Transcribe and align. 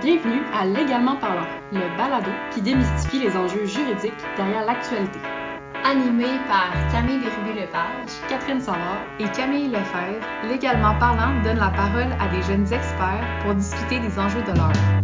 Bienvenue 0.00 0.42
à 0.54 0.64
Légalement 0.64 1.16
parlant, 1.16 1.48
le 1.72 1.96
balado 1.96 2.30
qui 2.54 2.62
démystifie 2.62 3.18
les 3.18 3.36
enjeux 3.36 3.66
juridiques 3.66 4.12
derrière 4.36 4.64
l'actualité. 4.64 5.18
Animé 5.84 6.26
par 6.46 6.70
Camille 6.92 7.18
Bérubé-Lepage, 7.18 8.08
Catherine 8.28 8.60
Savard 8.60 9.02
et 9.18 9.24
Camille 9.36 9.66
Lefebvre, 9.66 10.24
Légalement 10.48 10.96
parlant 11.00 11.42
donne 11.42 11.58
la 11.58 11.70
parole 11.70 12.12
à 12.20 12.28
des 12.28 12.42
jeunes 12.42 12.72
experts 12.72 13.42
pour 13.42 13.56
discuter 13.56 13.98
des 13.98 14.16
enjeux 14.20 14.42
de 14.42 14.56
l'heure. 14.56 15.02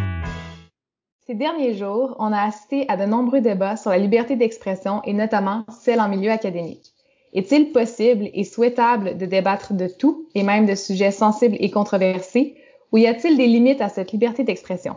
Ces 1.27 1.35
derniers 1.35 1.75
jours, 1.75 2.15
on 2.21 2.33
a 2.33 2.43
assisté 2.43 2.85
à 2.89 2.97
de 2.97 3.05
nombreux 3.05 3.41
débats 3.41 3.77
sur 3.77 3.91
la 3.91 3.99
liberté 3.99 4.37
d'expression 4.37 5.03
et 5.03 5.13
notamment 5.13 5.65
celle 5.71 6.01
en 6.01 6.09
milieu 6.09 6.31
académique. 6.31 6.93
Est-il 7.33 7.73
possible 7.73 8.31
et 8.33 8.45
souhaitable 8.45 9.19
de 9.19 9.27
débattre 9.27 9.75
de 9.75 9.89
tout 9.89 10.29
et 10.37 10.45
même 10.45 10.67
de 10.67 10.77
sujets 10.77 11.11
sensibles 11.11 11.57
et 11.59 11.73
controversés? 11.73 12.55
Ou 12.95 12.99
y 12.99 13.09
a-t-il 13.09 13.37
des 13.37 13.49
limites 13.49 13.81
à 13.81 13.89
cette 13.89 14.13
liberté 14.13 14.45
d'expression? 14.45 14.97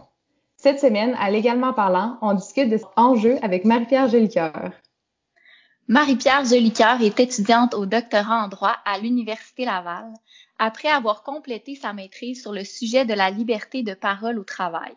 Cette 0.56 0.80
semaine, 0.80 1.16
à 1.18 1.32
Légalement 1.32 1.74
parlant, 1.74 2.20
on 2.22 2.36
discute 2.36 2.70
de 2.70 2.78
cet 2.78 2.86
enjeu 2.96 3.40
avec 3.42 3.66
Marie-Pierre 3.66 4.08
Jolicoeur. 4.08 4.70
Marie-Pierre 5.88 6.46
Jolicoeur 6.46 7.02
est 7.02 7.20
étudiante 7.20 7.74
au 7.74 7.88
doctorat 7.88 8.44
en 8.44 8.50
droit 8.50 8.76
à 8.86 9.00
l'Université 9.00 9.66
Laval 9.66 10.14
après 10.60 10.90
avoir 10.90 11.24
complété 11.24 11.74
sa 11.74 11.92
maîtrise 11.92 12.40
sur 12.40 12.52
le 12.52 12.64
sujet 12.64 13.04
de 13.04 13.16
la 13.16 13.32
liberté 13.32 13.82
de 13.82 13.96
parole 13.96 14.38
au 14.38 14.44
travail. 14.44 14.94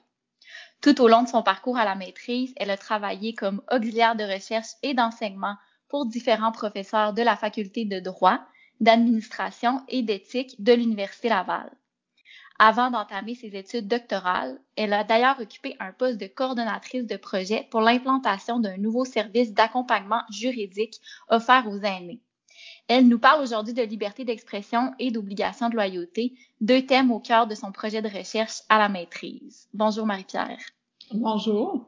Tout 0.82 1.00
au 1.00 1.08
long 1.08 1.22
de 1.22 1.28
son 1.28 1.42
parcours 1.42 1.78
à 1.78 1.86
la 1.86 1.94
maîtrise, 1.94 2.52
elle 2.56 2.70
a 2.70 2.77
travaillé 2.77 3.32
comme 3.32 3.62
auxiliaire 3.72 4.14
de 4.14 4.24
recherche 4.24 4.72
et 4.82 4.92
d'enseignement 4.92 5.55
pour 5.88 6.05
différents 6.05 6.52
professeurs 6.52 7.14
de 7.14 7.22
la 7.22 7.36
faculté 7.36 7.86
de 7.86 7.98
droit, 7.98 8.41
d'administration 8.80 9.80
et 9.88 10.02
d'éthique 10.02 10.62
de 10.62 10.74
l'Université 10.74 11.30
Laval. 11.30 11.70
Avant 12.62 12.91
d'entamer 12.91 13.34
ses 13.34 13.56
études 13.56 13.88
doctorales, 13.88 14.60
elle 14.77 14.92
a 14.92 15.02
d'ailleurs 15.02 15.41
occupé 15.41 15.77
un 15.80 15.92
poste 15.92 16.20
de 16.20 16.27
coordonnatrice 16.27 17.06
de 17.06 17.16
projet 17.16 17.66
pour 17.70 17.80
l'implantation 17.80 18.61
d'un 18.61 18.77
nouveau 18.77 19.06
service 19.06 19.55
d'accompagnement 19.55 20.20
juridique 20.30 21.00
offert 21.31 21.66
aux 21.70 21.78
aînés. 21.78 22.20
Elle 22.86 23.08
nous 23.08 23.19
parle 23.19 23.42
aujourd'hui 23.42 23.72
de 23.72 23.81
liberté 23.81 24.27
d'expression 24.27 24.92
et 24.98 25.11
d'obligation 25.11 25.70
de 25.70 25.75
loyauté, 25.75 26.34
deux 26.61 26.84
thèmes 26.84 27.11
au 27.11 27.19
cœur 27.19 27.47
de 27.47 27.55
son 27.55 27.72
projet 27.72 28.03
de 28.03 28.14
recherche 28.14 28.61
à 28.69 28.78
la 28.78 28.91
maîtrise. 28.91 29.66
Bonjour 29.72 30.05
Marie-Pierre. 30.05 30.61
Bonjour. 31.14 31.86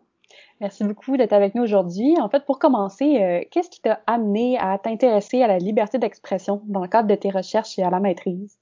Merci 0.63 0.85
beaucoup 0.85 1.19
d'être 1.19 1.35
avec 1.35 1.55
nous 1.55 1.65
aujourd'hui. 1.65 2.19
En 2.19 2.31
fait, 2.31 2.47
pour 2.47 2.59
commencer, 2.59 3.21
euh, 3.21 3.43
qu'est-ce 3.51 3.69
qui 3.69 3.83
t'a 3.83 4.01
amené 4.07 4.57
à 4.59 4.79
t'intéresser 4.79 5.43
à 5.43 5.49
la 5.49 5.59
liberté 5.59 5.99
d'expression 5.99 6.63
dans 6.65 6.81
le 6.81 6.89
cadre 6.89 7.09
de 7.09 7.15
tes 7.15 7.29
recherches 7.29 7.79
et 7.79 7.83
à 7.83 7.91
la 7.91 8.01
maîtrise? 8.01 8.57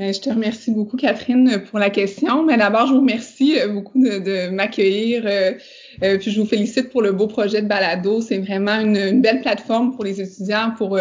Euh, 0.00 0.10
je 0.12 0.20
te 0.20 0.30
remercie 0.30 0.70
beaucoup, 0.70 0.96
Catherine, 0.96 1.62
pour 1.70 1.78
la 1.78 1.90
question. 1.90 2.44
Mais 2.44 2.56
d'abord, 2.56 2.86
je 2.86 2.94
vous 2.94 3.00
remercie 3.00 3.60
euh, 3.60 3.68
beaucoup 3.68 4.00
de, 4.02 4.48
m'accueillir. 4.48 5.24
Euh, 5.26 6.18
puis 6.18 6.30
je 6.30 6.40
vous 6.40 6.46
félicite 6.46 6.88
pour 6.90 7.02
le 7.02 7.12
beau 7.12 7.26
projet 7.26 7.60
de 7.60 7.66
balado. 7.66 8.22
C'est 8.22 8.38
vraiment 8.38 8.80
une, 8.80 9.20
belle 9.20 9.42
plateforme 9.42 9.94
pour 9.94 10.04
les 10.04 10.20
étudiants 10.20 10.72
pour 10.78 10.98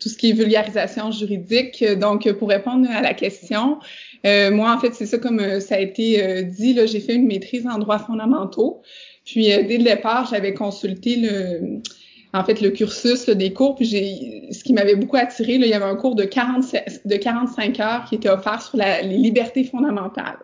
tout 0.00 0.08
ce 0.08 0.16
qui 0.16 0.30
est 0.30 0.32
vulgarisation 0.32 1.12
juridique. 1.12 1.84
Donc, 2.00 2.30
pour 2.32 2.48
répondre 2.48 2.88
à 2.90 3.00
la 3.00 3.14
question, 3.14 3.78
moi, 4.24 4.74
en 4.74 4.78
fait, 4.78 4.92
c'est 4.94 5.06
ça 5.06 5.18
comme 5.18 5.60
ça 5.60 5.76
a 5.76 5.78
été 5.78 6.42
dit. 6.42 6.76
J'ai 6.86 7.00
fait 7.00 7.14
une 7.14 7.26
maîtrise 7.26 7.66
en 7.66 7.78
droits 7.78 8.00
fondamentaux. 8.00 8.82
Puis, 9.24 9.44
dès 9.44 9.78
le 9.78 9.84
départ, 9.84 10.28
j'avais 10.28 10.52
consulté 10.52 11.16
le 11.16 11.80
en 12.34 12.44
fait 12.44 12.60
le 12.60 12.70
cursus 12.70 13.28
des 13.30 13.52
cours. 13.52 13.76
Puis 13.76 13.86
j'ai, 13.86 14.52
ce 14.52 14.62
qui 14.64 14.74
m'avait 14.74 14.96
beaucoup 14.96 15.16
attiré, 15.16 15.56
là, 15.56 15.66
il 15.66 15.70
y 15.70 15.74
avait 15.74 15.84
un 15.84 15.96
cours 15.96 16.16
de, 16.16 16.24
40, 16.24 16.64
de 17.04 17.16
45 17.16 17.80
heures 17.80 18.04
qui 18.04 18.16
était 18.16 18.28
offert 18.28 18.60
sur 18.60 18.76
la, 18.76 19.00
les 19.02 19.16
libertés 19.16 19.64
fondamentales. 19.64 20.38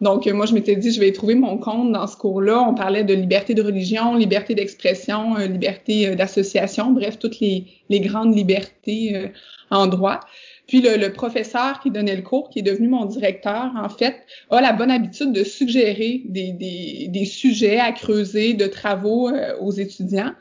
Donc 0.00 0.26
moi, 0.26 0.46
je 0.46 0.54
m'étais 0.54 0.76
dit, 0.76 0.92
je 0.92 1.00
vais 1.00 1.12
trouver 1.12 1.34
mon 1.34 1.58
compte 1.58 1.92
dans 1.92 2.06
ce 2.06 2.16
cours-là. 2.16 2.60
On 2.68 2.74
parlait 2.74 3.04
de 3.04 3.14
liberté 3.14 3.54
de 3.54 3.62
religion, 3.62 4.14
liberté 4.14 4.54
d'expression, 4.54 5.36
euh, 5.36 5.46
liberté 5.46 6.08
euh, 6.08 6.14
d'association, 6.14 6.92
bref, 6.92 7.18
toutes 7.18 7.40
les, 7.40 7.66
grandes 7.90 8.36
libertés 8.36 9.16
euh, 9.16 9.28
en 9.70 9.86
droit. 9.86 10.20
Puis 10.66 10.80
le, 10.80 10.96
le, 10.96 11.12
professeur 11.12 11.80
qui 11.80 11.90
donnait 11.90 12.16
le 12.16 12.22
cours, 12.22 12.48
qui 12.50 12.60
est 12.60 12.62
devenu 12.62 12.88
mon 12.88 13.04
directeur, 13.04 13.70
en 13.76 13.88
fait, 13.88 14.16
a 14.50 14.60
la 14.60 14.72
bonne 14.72 14.90
habitude 14.90 15.32
de 15.32 15.44
suggérer 15.44 16.22
des, 16.24 16.52
des, 16.52 17.08
des 17.08 17.24
sujets 17.24 17.78
à 17.78 17.92
creuser, 17.92 18.54
de 18.54 18.66
travaux 18.66 19.30
aux 19.60 19.72
étudiants. 19.72 20.32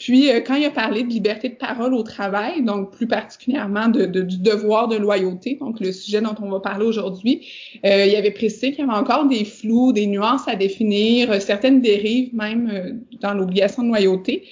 Puis, 0.00 0.30
euh, 0.30 0.40
quand 0.40 0.54
il 0.54 0.64
a 0.64 0.70
parlé 0.70 1.02
de 1.02 1.08
liberté 1.08 1.50
de 1.50 1.56
parole 1.56 1.92
au 1.92 2.02
travail, 2.02 2.62
donc 2.62 2.90
plus 2.90 3.06
particulièrement 3.06 3.88
de, 3.88 4.06
du 4.06 4.38
devoir 4.38 4.88
de 4.88 4.96
loyauté, 4.96 5.58
donc 5.60 5.78
le 5.78 5.92
sujet 5.92 6.22
dont 6.22 6.34
on 6.40 6.48
va 6.48 6.58
parler 6.58 6.86
aujourd'hui, 6.86 7.46
euh, 7.84 8.06
il 8.06 8.16
avait 8.16 8.30
précisé 8.30 8.72
qu'il 8.72 8.86
y 8.86 8.88
avait 8.88 8.98
encore 8.98 9.26
des 9.26 9.44
flous, 9.44 9.92
des 9.92 10.06
nuances 10.06 10.48
à 10.48 10.56
définir, 10.56 11.30
euh, 11.30 11.38
certaines 11.38 11.82
dérives 11.82 12.34
même 12.34 13.02
dans 13.20 13.34
l'obligation 13.34 13.82
de 13.82 13.88
loyauté. 13.88 14.48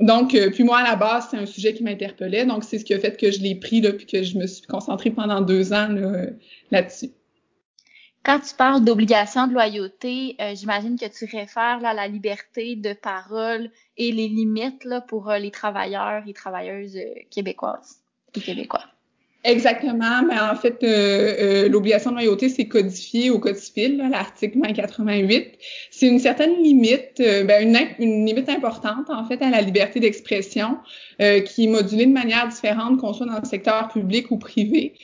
Donc, 0.00 0.36
puis 0.52 0.62
moi, 0.62 0.78
à 0.78 0.84
la 0.84 0.96
base, 0.96 1.28
c'est 1.30 1.38
un 1.38 1.46
sujet 1.46 1.72
qui 1.72 1.82
m'interpellait, 1.82 2.44
donc 2.44 2.64
c'est 2.64 2.78
ce 2.78 2.84
qui 2.84 2.92
a 2.92 2.98
fait 2.98 3.18
que 3.18 3.30
je 3.30 3.40
l'ai 3.40 3.54
pris, 3.54 3.80
là, 3.80 3.92
puis 3.92 4.06
que 4.06 4.22
je 4.22 4.36
me 4.36 4.46
suis 4.46 4.66
concentrée 4.66 5.10
pendant 5.10 5.40
deux 5.40 5.72
ans 5.72 5.88
là-dessus. 6.70 7.10
Quand 8.26 8.40
tu 8.40 8.56
parles 8.56 8.84
d'obligation 8.84 9.46
de 9.46 9.52
loyauté, 9.52 10.34
euh, 10.40 10.52
j'imagine 10.56 10.98
que 10.98 11.06
tu 11.06 11.26
réfères 11.26 11.78
là, 11.78 11.90
à 11.90 11.94
la 11.94 12.08
liberté 12.08 12.74
de 12.74 12.92
parole 12.92 13.70
et 13.96 14.10
les 14.10 14.26
limites 14.26 14.84
là, 14.84 15.00
pour 15.00 15.30
euh, 15.30 15.38
les 15.38 15.52
travailleurs 15.52 16.24
et 16.26 16.32
travailleuses 16.32 16.96
euh, 16.96 17.20
québécoises 17.30 18.00
et 18.34 18.40
québécois. 18.40 18.82
Exactement, 19.46 20.22
mais 20.26 20.38
en 20.38 20.56
fait, 20.56 20.78
l'obligation 21.68 22.10
de 22.10 22.16
loyauté, 22.16 22.48
c'est 22.48 22.66
codifié 22.66 23.30
au 23.30 23.38
Code 23.38 23.56
civil, 23.56 24.04
l'article 24.10 24.58
88. 24.74 25.52
C'est 25.90 26.08
une 26.08 26.18
certaine 26.18 26.60
limite, 26.62 27.18
ben, 27.18 27.76
une, 28.00 28.26
limite 28.26 28.48
importante, 28.48 29.08
en 29.08 29.24
fait, 29.24 29.40
à 29.42 29.50
la 29.50 29.60
liberté 29.60 30.00
d'expression, 30.00 30.78
qui 31.18 31.64
est 31.64 31.68
modulée 31.68 32.06
de 32.06 32.12
manière 32.12 32.48
différente 32.48 32.98
qu'on 32.98 33.12
soit 33.12 33.26
dans 33.26 33.38
le 33.38 33.46
secteur 33.46 33.88
public 33.88 34.32
ou 34.32 34.38
privé. 34.38 34.94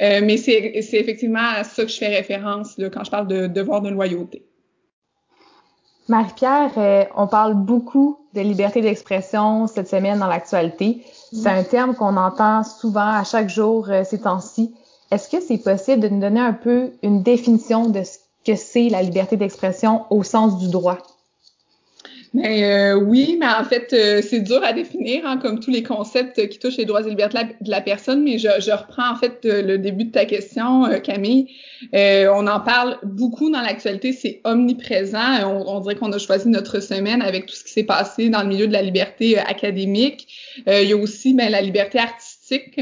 Euh, 0.00 0.20
mais 0.24 0.36
c'est 0.36 0.74
effectivement 0.74 1.50
à 1.56 1.64
ça 1.64 1.84
que 1.84 1.90
je 1.90 1.98
fais 1.98 2.08
référence 2.08 2.78
là, 2.78 2.90
quand 2.90 3.04
je 3.04 3.10
parle 3.10 3.28
de 3.28 3.46
devoir 3.46 3.82
de 3.82 3.90
loyauté. 3.90 4.44
Marie-Pierre, 6.08 6.72
euh, 6.76 7.04
on 7.16 7.28
parle 7.28 7.54
beaucoup 7.54 8.18
de 8.34 8.40
liberté 8.40 8.80
d'expression 8.80 9.66
cette 9.66 9.88
semaine 9.88 10.18
dans 10.18 10.26
l'actualité. 10.26 11.04
C'est 11.32 11.48
un 11.48 11.64
terme 11.64 11.94
qu'on 11.94 12.16
entend 12.18 12.62
souvent 12.62 13.08
à 13.08 13.24
chaque 13.24 13.48
jour 13.48 13.88
euh, 13.88 14.04
ces 14.04 14.20
temps-ci. 14.20 14.74
Est-ce 15.10 15.28
que 15.28 15.40
c'est 15.40 15.58
possible 15.58 16.00
de 16.00 16.08
nous 16.08 16.20
donner 16.20 16.40
un 16.40 16.52
peu 16.52 16.92
une 17.02 17.22
définition 17.22 17.88
de 17.88 18.02
ce 18.02 18.18
que 18.44 18.54
c'est 18.54 18.90
la 18.90 19.02
liberté 19.02 19.36
d'expression 19.36 20.04
au 20.10 20.22
sens 20.22 20.58
du 20.58 20.68
droit? 20.68 20.98
Mais 22.34 22.64
euh, 22.64 22.94
oui, 22.94 23.36
mais 23.38 23.46
en 23.46 23.64
fait, 23.64 23.92
euh, 23.92 24.22
c'est 24.22 24.40
dur 24.40 24.64
à 24.64 24.72
définir, 24.72 25.26
hein, 25.26 25.36
comme 25.36 25.60
tous 25.60 25.70
les 25.70 25.82
concepts 25.82 26.48
qui 26.48 26.58
touchent 26.58 26.78
les 26.78 26.86
droits 26.86 27.02
et 27.02 27.10
libertés 27.10 27.38
de 27.60 27.70
la, 27.70 27.82
personne. 27.82 28.24
Mais 28.24 28.38
je, 28.38 28.48
je, 28.58 28.70
reprends 28.70 29.10
en 29.12 29.16
fait 29.16 29.44
euh, 29.44 29.60
le 29.60 29.76
début 29.76 30.04
de 30.04 30.12
ta 30.12 30.24
question, 30.24 30.88
Camille. 31.04 31.48
on 31.92 32.46
en 32.46 32.60
parle 32.60 32.96
beaucoup 33.02 33.50
dans 33.50 33.60
l'actualité, 33.60 34.12
c'est 34.12 34.40
omniprésent. 34.44 35.44
On, 35.44 35.76
on 35.76 35.80
dirait 35.80 35.96
qu'on 35.96 36.12
a 36.12 36.18
choisi 36.18 36.48
notre 36.48 36.80
semaine 36.80 37.20
avec 37.20 37.46
tout 37.46 37.54
ce 37.54 37.64
qui 37.64 37.72
s'est 37.72 37.84
passé 37.84 38.30
dans 38.30 38.42
le 38.42 38.48
milieu 38.48 38.66
de 38.66 38.72
la 38.72 38.82
liberté 38.82 39.38
académique. 39.38 40.26
il 40.66 40.88
y 40.88 40.92
a 40.92 40.96
aussi 40.96 41.34
ben, 41.34 41.50
la 41.50 41.60
liberté 41.60 41.98
artistique. 41.98 42.80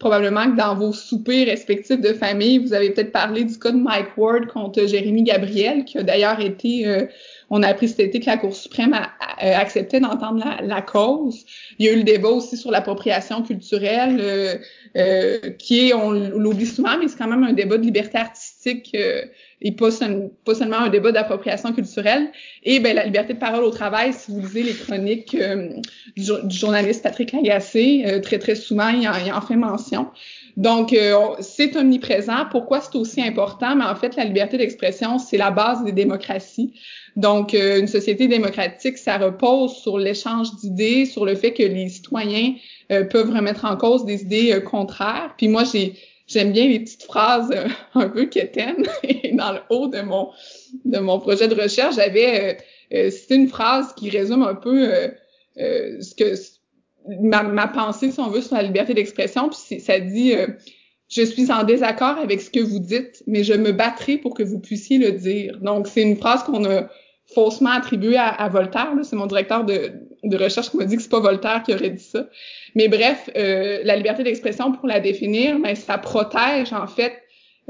probablement 0.00 0.50
que 0.50 0.56
dans 0.56 0.74
vos 0.74 0.92
soupers 0.92 1.46
respectifs 1.46 2.00
de 2.00 2.12
famille, 2.12 2.58
vous 2.58 2.72
avez 2.72 2.90
peut-être 2.90 3.12
parlé 3.12 3.44
du 3.44 3.56
cas 3.56 3.70
de 3.70 3.76
Mike 3.76 4.16
Ward 4.16 4.46
contre 4.48 4.84
Jérémy 4.84 5.22
Gabriel, 5.22 5.84
qui 5.84 5.98
a 5.98 6.02
d'ailleurs 6.02 6.40
été 6.40 7.06
on 7.50 7.64
a 7.64 7.68
appris 7.68 7.88
cet 7.88 7.98
été 7.98 8.20
que 8.20 8.26
la 8.26 8.36
Cour 8.36 8.54
suprême 8.54 8.94
a, 8.94 9.10
accepté 9.58 9.98
d'entendre 10.00 10.44
la, 10.62 10.82
cause. 10.82 11.44
Il 11.78 11.86
y 11.86 11.88
a 11.88 11.92
eu 11.92 11.96
le 11.96 12.04
débat 12.04 12.28
aussi 12.28 12.56
sur 12.56 12.70
l'appropriation 12.70 13.42
culturelle, 13.42 14.18
euh, 14.20 14.54
euh, 14.96 15.50
qui 15.58 15.88
est, 15.88 15.94
on 15.94 16.10
l'oublie 16.10 16.66
souvent, 16.66 16.96
mais 16.98 17.08
c'est 17.08 17.18
quand 17.18 17.26
même 17.26 17.42
un 17.42 17.52
débat 17.52 17.76
de 17.78 17.82
liberté 17.82 18.18
artistique 18.18 18.92
euh, 18.94 19.22
et 19.62 19.72
pas, 19.72 19.88
pas, 20.44 20.54
seulement 20.54 20.78
un 20.78 20.90
débat 20.90 21.10
d'appropriation 21.10 21.72
culturelle. 21.72 22.30
Et 22.62 22.80
ben 22.80 22.94
la 22.94 23.04
liberté 23.04 23.34
de 23.34 23.38
parole 23.38 23.64
au 23.64 23.70
travail, 23.70 24.12
si 24.12 24.30
vous 24.30 24.40
lisez 24.40 24.62
les 24.62 24.74
chroniques 24.74 25.36
du, 26.16 26.22
journaliste 26.48 27.02
Patrick 27.02 27.32
Lagacé, 27.32 28.20
très 28.22 28.38
très 28.38 28.54
souvent, 28.54 28.88
il 28.88 29.06
en, 29.08 29.12
il 29.24 29.32
en 29.32 29.40
fait 29.40 29.56
mention. 29.56 30.08
Donc, 30.56 30.96
c'est 31.40 31.76
omniprésent. 31.76 32.46
Pourquoi 32.50 32.80
c'est 32.80 32.96
aussi 32.96 33.22
important? 33.22 33.76
Mais 33.76 33.84
en 33.84 33.94
fait, 33.94 34.16
la 34.16 34.24
liberté 34.24 34.56
d'expression, 34.56 35.18
c'est 35.18 35.36
la 35.36 35.50
base 35.50 35.84
des 35.84 35.92
démocraties. 35.92 36.72
Donc, 37.16 37.54
euh, 37.54 37.80
une 37.80 37.88
société 37.88 38.28
démocratique, 38.28 38.98
ça 38.98 39.18
repose 39.18 39.76
sur 39.76 39.98
l'échange 39.98 40.54
d'idées, 40.56 41.06
sur 41.06 41.24
le 41.24 41.34
fait 41.34 41.52
que 41.52 41.62
les 41.62 41.88
citoyens 41.88 42.54
euh, 42.92 43.04
peuvent 43.04 43.30
remettre 43.30 43.64
en 43.64 43.76
cause 43.76 44.04
des 44.04 44.22
idées 44.22 44.52
euh, 44.52 44.60
contraires. 44.60 45.34
Puis 45.36 45.48
moi, 45.48 45.64
j'ai 45.64 45.94
j'aime 46.26 46.52
bien 46.52 46.68
les 46.68 46.78
petites 46.80 47.02
phrases 47.02 47.52
un 47.94 48.08
peu 48.08 48.26
quétaines. 48.26 48.86
Et 49.02 49.32
dans 49.34 49.52
le 49.52 49.60
haut 49.70 49.88
de 49.88 50.00
mon 50.00 50.30
de 50.84 50.98
mon 50.98 51.18
projet 51.18 51.48
de 51.48 51.60
recherche, 51.60 51.96
j'avais 51.96 52.58
c'était 52.90 53.36
une 53.36 53.48
phrase 53.48 53.92
qui 53.94 54.10
résume 54.10 54.42
un 54.42 54.54
peu 54.54 54.90
ce 55.56 56.14
que 56.14 56.34
ma, 57.20 57.44
ma, 57.44 57.68
pensée, 57.68 58.10
si 58.10 58.18
on 58.18 58.28
veut, 58.28 58.42
sur 58.42 58.56
la 58.56 58.62
liberté 58.62 58.94
d'expression. 58.94 59.48
Puis 59.48 59.80
ça 59.80 60.00
dit 60.00 60.34
je 61.10 61.22
suis 61.22 61.50
en 61.50 61.64
désaccord 61.64 62.18
avec 62.18 62.40
ce 62.40 62.50
que 62.50 62.60
vous 62.60 62.78
dites, 62.78 63.22
mais 63.26 63.42
je 63.42 63.52
me 63.52 63.72
battrai 63.72 64.16
pour 64.16 64.32
que 64.32 64.44
vous 64.44 64.60
puissiez 64.60 64.98
le 64.98 65.12
dire. 65.12 65.58
Donc, 65.60 65.88
c'est 65.88 66.02
une 66.02 66.16
phrase 66.16 66.44
qu'on 66.44 66.64
a 66.64 66.88
faussement 67.34 67.70
attribuée 67.70 68.16
à, 68.16 68.48
Voltaire. 68.48 68.92
C'est 69.02 69.16
mon 69.16 69.26
directeur 69.26 69.64
de, 69.64 69.92
recherche 70.36 70.70
qui 70.70 70.76
m'a 70.76 70.84
dit 70.84 70.96
que 70.96 71.02
c'est 71.02 71.10
pas 71.10 71.20
Voltaire 71.20 71.64
qui 71.64 71.74
aurait 71.74 71.90
dit 71.90 72.02
ça. 72.02 72.26
Mais 72.76 72.86
bref, 72.86 73.28
euh, 73.36 73.80
la 73.84 73.96
liberté 73.96 74.22
d'expression, 74.22 74.70
pour 74.72 74.86
la 74.86 75.00
définir, 75.00 75.58
ben, 75.58 75.74
ça 75.74 75.98
protège 75.98 76.72
en 76.72 76.86
fait 76.86 77.12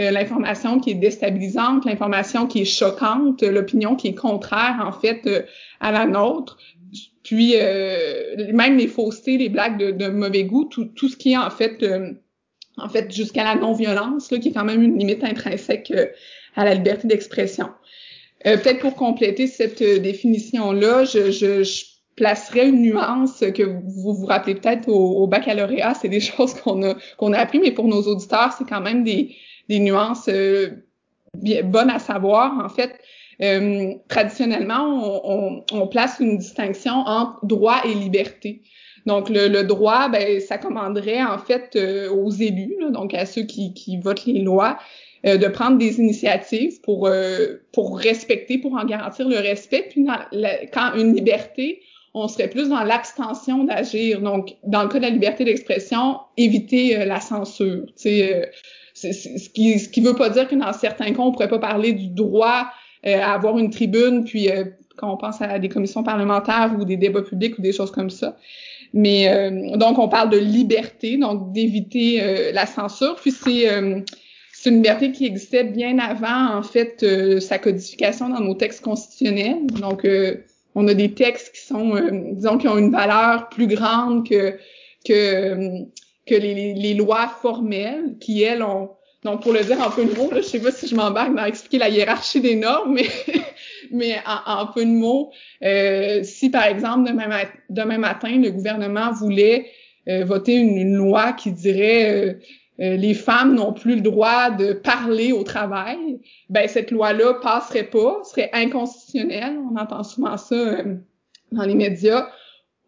euh, 0.00 0.10
l'information 0.10 0.78
qui 0.78 0.90
est 0.90 0.94
déstabilisante, 0.94 1.86
l'information 1.86 2.46
qui 2.46 2.60
est 2.60 2.66
choquante, 2.66 3.42
l'opinion 3.42 3.96
qui 3.96 4.08
est 4.08 4.14
contraire 4.14 4.82
en 4.84 4.92
fait 4.92 5.26
euh, 5.26 5.42
à 5.80 5.92
la 5.92 6.06
nôtre. 6.06 6.58
Puis 7.22 7.54
même 8.52 8.76
les 8.78 8.88
faussetés, 8.88 9.36
les 9.36 9.50
blagues 9.50 9.78
de, 9.78 9.90
de 9.92 10.08
mauvais 10.08 10.44
goût, 10.44 10.64
tout, 10.64 10.86
tout, 10.86 11.08
ce 11.08 11.16
qui 11.16 11.32
est 11.32 11.36
en 11.36 11.50
fait 11.50 11.84
en 12.82 12.88
fait, 12.88 13.12
jusqu'à 13.12 13.44
la 13.44 13.54
non-violence, 13.54 14.28
qui 14.28 14.48
est 14.48 14.52
quand 14.52 14.64
même 14.64 14.82
une 14.82 14.98
limite 14.98 15.24
intrinsèque 15.24 15.92
euh, 15.94 16.06
à 16.56 16.64
la 16.64 16.74
liberté 16.74 17.08
d'expression. 17.08 17.68
Euh, 18.46 18.56
peut-être 18.56 18.80
pour 18.80 18.94
compléter 18.94 19.46
cette 19.46 19.82
euh, 19.82 19.98
définition-là, 19.98 21.04
je, 21.04 21.30
je, 21.30 21.62
je, 21.62 21.84
placerais 22.16 22.68
une 22.68 22.82
nuance 22.82 23.42
que 23.54 23.62
vous 23.62 24.12
vous 24.12 24.26
rappelez 24.26 24.54
peut-être 24.54 24.88
au, 24.88 25.26
baccalauréat, 25.26 25.94
c'est 25.94 26.08
des 26.08 26.20
choses 26.20 26.52
qu'on 26.52 26.82
a 26.82 26.94
qu'on 27.16 27.32
a 27.32 27.38
appris, 27.38 27.60
mais 27.60 27.70
pour 27.70 27.88
nos 27.88 28.02
auditeurs, 28.02 28.52
c'est 28.58 28.68
quand 28.68 28.82
même 28.82 29.04
des, 29.04 29.36
des 29.70 29.78
nuances 29.78 30.28
bien, 31.38 31.62
bonnes 31.62 31.88
à 31.88 31.98
savoir. 31.98 32.62
En 32.62 32.68
fait, 32.68 32.98
traditionnellement, 34.08 34.84
on, 34.84 35.64
on, 35.72 35.80
on, 35.80 35.86
place 35.86 36.18
une 36.20 36.36
distinction 36.36 36.92
entre 36.92 37.46
droit 37.46 37.80
et 37.86 37.94
liberté. 37.94 38.60
Donc, 39.06 39.28
le, 39.28 39.62
droit, 39.62 40.08
ben, 40.08 40.40
ça 40.40 40.58
commanderait 40.58 41.22
en 41.22 41.38
fait 41.38 41.76
euh, 41.76 42.10
aux 42.10 42.30
élus, 42.30 42.74
donc 42.90 43.14
à 43.14 43.26
ceux 43.26 43.42
qui, 43.42 43.72
qui 43.72 43.98
votent 43.98 44.26
les 44.26 44.40
lois, 44.40 44.78
euh, 45.26 45.36
de 45.36 45.46
prendre 45.48 45.78
des 45.78 45.98
initiatives 45.98 46.80
pour 46.82 47.06
euh, 47.06 47.62
pour 47.72 47.98
respecter, 47.98 48.58
pour 48.58 48.74
en 48.74 48.84
garantir 48.84 49.28
le 49.28 49.38
respect. 49.38 49.86
Puis, 49.90 50.06
quand 50.72 50.94
une 50.94 51.14
liberté, 51.14 51.80
on 52.14 52.28
serait 52.28 52.48
plus 52.48 52.68
dans 52.68 52.82
l'abstention 52.82 53.64
d'agir. 53.64 54.20
Donc, 54.20 54.56
dans 54.64 54.82
le 54.82 54.88
cas 54.88 54.98
de 54.98 55.04
la 55.04 55.10
liberté 55.10 55.44
d'expression, 55.44 56.18
éviter 56.36 57.04
la 57.04 57.20
censure. 57.20 57.86
C'est 57.96 58.50
ce 58.94 59.48
qui 59.48 59.78
ce 59.78 59.88
qui 59.88 60.00
veut 60.00 60.16
pas 60.16 60.28
dire 60.28 60.48
que 60.48 60.56
dans 60.56 60.72
certains 60.72 61.12
cas, 61.12 61.22
on 61.22 61.32
pourrait 61.32 61.48
pas 61.48 61.58
parler 61.58 61.92
du 61.92 62.08
droit 62.08 62.66
à 63.04 63.32
avoir 63.32 63.58
une 63.58 63.70
tribune, 63.70 64.24
puis 64.24 64.48
quand 64.96 65.12
on 65.12 65.16
pense 65.16 65.40
à 65.40 65.58
des 65.58 65.68
commissions 65.68 66.02
parlementaires 66.02 66.74
ou 66.78 66.84
des 66.84 66.96
débats 66.96 67.22
publics 67.22 67.58
ou 67.58 67.62
des 67.62 67.72
choses 67.72 67.90
comme 67.90 68.10
ça. 68.10 68.36
Mais 68.92 69.28
euh, 69.28 69.76
donc, 69.76 69.98
on 69.98 70.08
parle 70.08 70.30
de 70.30 70.38
liberté, 70.38 71.16
donc 71.16 71.52
d'éviter 71.52 72.22
euh, 72.22 72.52
la 72.52 72.66
censure. 72.66 73.16
Puis 73.16 73.30
c'est 73.30 73.70
euh, 73.70 74.00
une 74.66 74.74
liberté 74.76 75.12
qui 75.12 75.26
existait 75.26 75.64
bien 75.64 75.98
avant, 75.98 76.58
en 76.58 76.62
fait, 76.62 77.04
sa 77.40 77.58
codification 77.58 78.28
dans 78.28 78.40
nos 78.40 78.54
textes 78.54 78.82
constitutionnels. 78.82 79.66
Donc, 79.80 80.06
on 80.74 80.86
a 80.86 80.92
des 80.92 81.14
textes 81.14 81.54
qui 81.54 81.66
sont, 81.66 81.94
disons, 82.32 82.58
qui 82.58 82.68
ont 82.68 82.76
une 82.76 82.90
valeur 82.90 83.48
plus 83.48 83.66
grande 83.66 84.28
que 84.28 84.58
que 85.06 85.86
que 86.26 86.34
les, 86.34 86.94
lois 86.94 87.28
formelles, 87.40 88.18
qui 88.20 88.42
elles 88.42 88.62
ont 88.62 88.90
donc 89.22 89.42
pour 89.42 89.52
le 89.52 89.62
dire 89.62 89.80
en 89.80 89.90
peu 89.90 90.04
de 90.04 90.16
mots, 90.16 90.30
là, 90.30 90.40
je 90.40 90.46
sais 90.46 90.60
pas 90.60 90.72
si 90.72 90.86
je 90.86 90.94
m'embarque 90.94 91.34
dans 91.34 91.44
expliquer 91.44 91.78
la 91.78 91.88
hiérarchie 91.88 92.40
des 92.40 92.56
normes, 92.56 92.94
mais 92.94 93.08
mais 93.90 94.16
en, 94.46 94.66
peu 94.66 94.84
de 94.84 94.90
mots, 94.90 95.30
euh, 95.62 96.22
si 96.22 96.50
par 96.50 96.64
exemple 96.64 97.10
demain, 97.68 97.98
matin 97.98 98.38
le 98.40 98.50
gouvernement 98.50 99.12
voulait 99.12 99.66
euh, 100.08 100.24
voter 100.24 100.54
une, 100.54 100.94
loi 100.94 101.32
qui 101.32 101.52
dirait 101.52 102.40
euh, 102.78 102.96
les 102.96 103.12
femmes 103.12 103.54
n'ont 103.54 103.74
plus 103.74 103.96
le 103.96 104.00
droit 104.00 104.50
de 104.50 104.72
parler 104.72 105.32
au 105.32 105.42
travail, 105.42 106.20
ben 106.48 106.66
cette 106.66 106.90
loi-là 106.90 107.34
passerait 107.42 107.84
pas, 107.84 108.22
serait 108.24 108.48
inconstitutionnelle. 108.54 109.58
On 109.70 109.76
entend 109.76 110.02
souvent 110.02 110.38
ça 110.38 110.82
dans 111.52 111.64
les 111.64 111.74
médias 111.74 112.26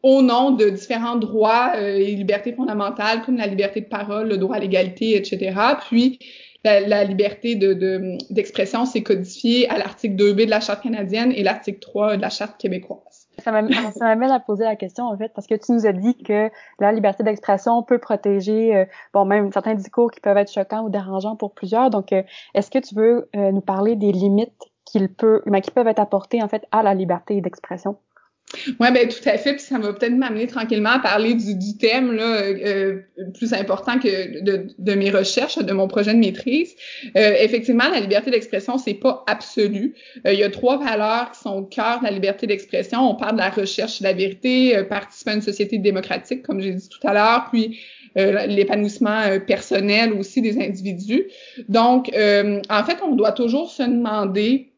au 0.03 0.23
nom 0.23 0.51
de 0.51 0.69
différents 0.69 1.17
droits 1.17 1.79
et 1.79 2.15
libertés 2.15 2.53
fondamentales 2.53 3.23
comme 3.23 3.37
la 3.37 3.47
liberté 3.47 3.81
de 3.81 3.87
parole, 3.87 4.29
le 4.29 4.37
droit 4.37 4.57
à 4.57 4.59
l'égalité, 4.59 5.17
etc. 5.17 5.55
Puis 5.89 6.19
la, 6.65 7.05
liberté 7.05 7.57
d'expression, 7.57 8.83
de, 8.83 8.89
c'est 8.89 9.03
codifié 9.03 9.69
à 9.69 9.79
l'article 9.79 10.15
2B 10.15 10.45
de 10.47 10.51
la 10.51 10.61
Charte 10.61 10.83
canadienne 10.83 11.33
et 11.33 11.43
l'article 11.43 11.81
3 11.81 12.17
de 12.17 12.23
la 12.23 12.31
Charte 12.31 12.59
québécoise. 12.59 13.29
Ça 13.39 13.51
m'amène 13.51 14.31
à 14.31 14.41
poser 14.41 14.65
la 14.65 14.77
question, 14.77 15.07
en 15.07 15.17
fait, 15.17 15.33
parce 15.35 15.47
que 15.47 15.55
tu 15.55 15.73
nous 15.73 15.87
as 15.87 15.93
dit 15.93 16.17
que 16.19 16.51
la 16.79 16.93
liberté 16.93 17.25
d'expression 17.25 17.83
peut 17.83 17.99
protéger, 17.99 18.77
euh, 18.77 18.85
bon, 19.13 19.25
même 19.25 19.51
certains 19.53 19.75
discours 19.75 20.11
qui 20.11 20.21
peuvent 20.21 20.37
être 20.37 20.53
choquants 20.53 20.85
ou 20.85 20.91
dérangeants 20.91 21.35
pour 21.35 21.53
plusieurs. 21.53 21.91
Donc, 21.91 22.13
euh, 22.13 22.23
est-ce 22.55 22.71
que 22.71 22.79
tu 22.79 22.95
veux 22.95 23.29
euh, 23.35 23.51
nous 23.51 23.63
parler 23.63 23.97
des 23.97 24.13
limites 24.13 24.53
qu'il 24.85 25.09
peut, 25.13 25.43
ben, 25.47 25.61
qui 25.61 25.71
peuvent 25.71 25.89
être 25.89 25.99
apportées, 25.99 26.43
en 26.43 26.49
fait, 26.49 26.65
à 26.71 26.83
la 26.83 26.95
liberté 26.95 27.41
d'expression? 27.41 27.97
Oui, 28.81 28.89
ben 28.93 29.09
tout 29.09 29.29
à 29.29 29.39
fait. 29.39 29.55
Puis 29.55 29.63
ça 29.63 29.79
va 29.79 29.93
peut-être 29.93 30.15
m'amener 30.15 30.47
tranquillement 30.47 30.91
à 30.91 30.99
parler 30.99 31.35
du, 31.35 31.55
du 31.55 31.77
thème 31.77 32.13
là, 32.13 32.43
euh, 32.43 33.01
plus 33.35 33.53
important 33.53 33.99
que 33.99 34.43
de, 34.43 34.67
de, 34.79 34.95
mes 34.95 35.11
recherches, 35.11 35.59
de 35.59 35.73
mon 35.73 35.89
projet 35.89 36.13
de 36.15 36.19
maîtrise. 36.19 36.75
Euh, 37.17 37.35
effectivement, 37.41 37.89
la 37.89 38.01
liberté 38.01 38.31
d'expression, 38.31 38.79
c'est 38.79 38.95
pas 38.95 39.25
absolu. 39.27 39.95
Euh, 40.27 40.33
il 40.33 40.39
y 40.39 40.45
a 40.45 40.51
trois 40.51 40.79
valeurs 40.79 41.33
qui 41.33 41.41
sont 41.41 41.57
au 41.57 41.63
cœur 41.63 42.01
de 42.01 42.05
la 42.05 42.11
liberté 42.11 42.47
d'expression. 42.47 43.01
On 43.01 43.15
parle 43.15 43.35
de 43.35 43.41
la 43.41 43.51
recherche 43.51 44.01
de 44.01 44.05
la 44.05 44.13
vérité, 44.13 44.77
euh, 44.77 44.85
participer 44.85 45.31
à 45.31 45.35
une 45.35 45.43
société 45.43 45.79
démocratique, 45.79 46.43
comme 46.43 46.61
j'ai 46.61 46.73
dit 46.73 46.89
tout 46.89 47.07
à 47.07 47.15
l'heure, 47.15 47.49
puis 47.51 47.81
l'épanouissement 48.15 49.41
personnel 49.47 50.13
aussi 50.13 50.43
des 50.43 50.61
individus. 50.61 51.29
Donc, 51.71 52.11
en 52.15 52.85
fait, 52.85 52.99
on 53.03 53.15
doit 53.15 53.33
toujours 53.33 53.71
se 53.71 53.83
demander 53.83 54.72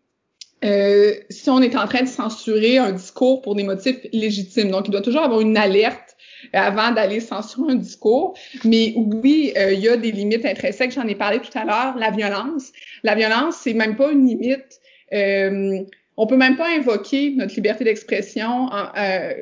euh, 0.65 1.15
si 1.31 1.51
on 1.51 1.61
est 1.61 1.77
en 1.77 1.87
train 1.87 2.03
de 2.03 2.09
censurer 2.09 2.79
un 2.79 2.93
discours 2.93 3.43
pour 3.43 3.55
des 3.55 3.65
motifs 3.65 3.99
légitimes. 4.13 4.71
Donc, 4.71 4.89
il 4.89 4.91
doit 4.91 5.03
toujours 5.03 5.23
avoir 5.23 5.41
une 5.41 5.57
alerte 5.57 6.17
avant 6.53 6.93
d'aller 6.93 7.21
censurer 7.21 7.73
un 7.73 7.77
discours. 7.77 8.35
Mais 8.65 8.95
oui, 8.97 9.53
euh, 9.57 9.73
il 9.73 9.81
y 9.81 9.89
a 9.89 9.97
des 9.97 10.13
limites 10.13 10.45
intrinsèques. 10.45 10.93
J'en 10.93 11.07
ai 11.07 11.15
parlé 11.15 11.41
tout 11.41 11.57
à 11.59 11.65
l'heure. 11.65 11.97
La 11.99 12.11
violence. 12.11 12.73
La 13.03 13.15
violence, 13.15 13.57
c'est 13.57 13.75
même 13.75 13.97
pas 13.97 14.11
une 14.11 14.27
limite. 14.27 14.81
Euh, 15.13 15.81
on 16.17 16.27
peut 16.27 16.37
même 16.37 16.57
pas 16.57 16.69
invoquer 16.69 17.31
notre 17.37 17.55
liberté 17.55 17.85
d'expression 17.85 18.71
euh, 18.97 19.33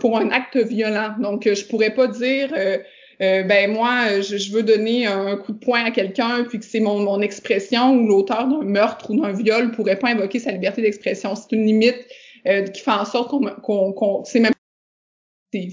pour 0.00 0.18
un 0.18 0.30
acte 0.30 0.56
violent. 0.56 1.14
Donc, 1.20 1.48
je 1.52 1.64
pourrais 1.66 1.94
pas 1.94 2.06
dire 2.06 2.52
euh, 3.20 3.42
ben 3.42 3.72
moi, 3.72 4.20
je, 4.20 4.52
veux 4.52 4.62
donner 4.62 5.06
un 5.06 5.36
coup 5.36 5.52
de 5.52 5.58
poing 5.58 5.84
à 5.84 5.90
quelqu'un, 5.90 6.44
puis 6.44 6.58
que 6.58 6.64
c'est 6.64 6.80
mon, 6.80 6.98
mon 6.98 7.20
expression 7.20 7.92
ou 7.94 8.06
l'auteur 8.06 8.48
d'un 8.48 8.62
meurtre 8.64 9.10
ou 9.10 9.20
d'un 9.20 9.32
viol 9.32 9.70
pourrait 9.72 9.98
pas 9.98 10.08
invoquer 10.08 10.38
sa 10.38 10.52
liberté 10.52 10.82
d'expression. 10.82 11.34
C'est 11.34 11.54
une 11.54 11.64
limite 11.64 12.06
euh, 12.46 12.62
qui 12.62 12.82
fait 12.82 12.90
en 12.90 13.04
sorte 13.04 13.30
qu'on, 13.30 13.92
qu'on, 13.92 14.24
c'est 14.24 14.40
même 14.40 14.52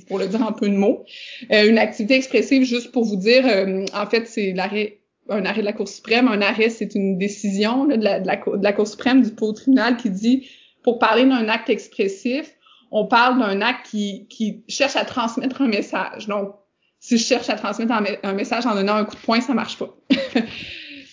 pour 0.07 0.19
le 0.19 0.27
dire 0.27 0.43
en 0.43 0.53
peu 0.53 0.69
de 0.69 0.75
mots. 0.75 1.05
Euh, 1.51 1.67
une 1.67 1.79
activité 1.79 2.15
expressive, 2.15 2.63
juste 2.63 2.91
pour 2.91 3.03
vous 3.03 3.15
dire, 3.15 3.45
en 3.93 4.05
fait, 4.05 4.27
c'est 4.27 4.53
l'arrêt 4.53 5.01
un 5.29 5.45
arrêt 5.45 5.61
de 5.61 5.65
la 5.65 5.73
Cour 5.73 5.87
suprême. 5.87 6.27
Un 6.27 6.41
arrêt, 6.41 6.69
c'est 6.69 6.95
une 6.95 7.17
décision 7.17 7.85
de, 7.85 7.95
la, 7.95 8.19
de, 8.19 8.27
la, 8.27 8.35
de, 8.35 8.63
la, 8.63 8.73
Cour 8.73 8.87
suprême 8.87 9.21
du 9.21 9.31
Pau 9.31 9.51
tribunal 9.53 9.97
qui 9.97 10.09
dit, 10.09 10.47
pour 10.83 10.99
parler 10.99 11.23
d'un 11.23 11.47
acte 11.47 11.69
expressif, 11.69 12.53
on 12.91 13.07
parle 13.07 13.39
d'un 13.39 13.61
acte 13.61 13.87
qui, 13.87 14.27
qui 14.27 14.63
cherche 14.67 14.95
à 14.95 15.05
transmettre 15.05 15.61
un 15.61 15.67
message. 15.67 16.27
Donc, 16.27 16.53
si 17.01 17.17
je 17.17 17.23
cherche 17.23 17.49
à 17.49 17.55
transmettre 17.55 17.91
un, 18.23 18.33
message 18.33 18.65
en 18.67 18.75
donnant 18.75 18.93
un 18.93 19.05
coup 19.05 19.15
de 19.15 19.21
poing, 19.21 19.41
ça 19.41 19.53
marche 19.55 19.77
pas. 19.77 19.89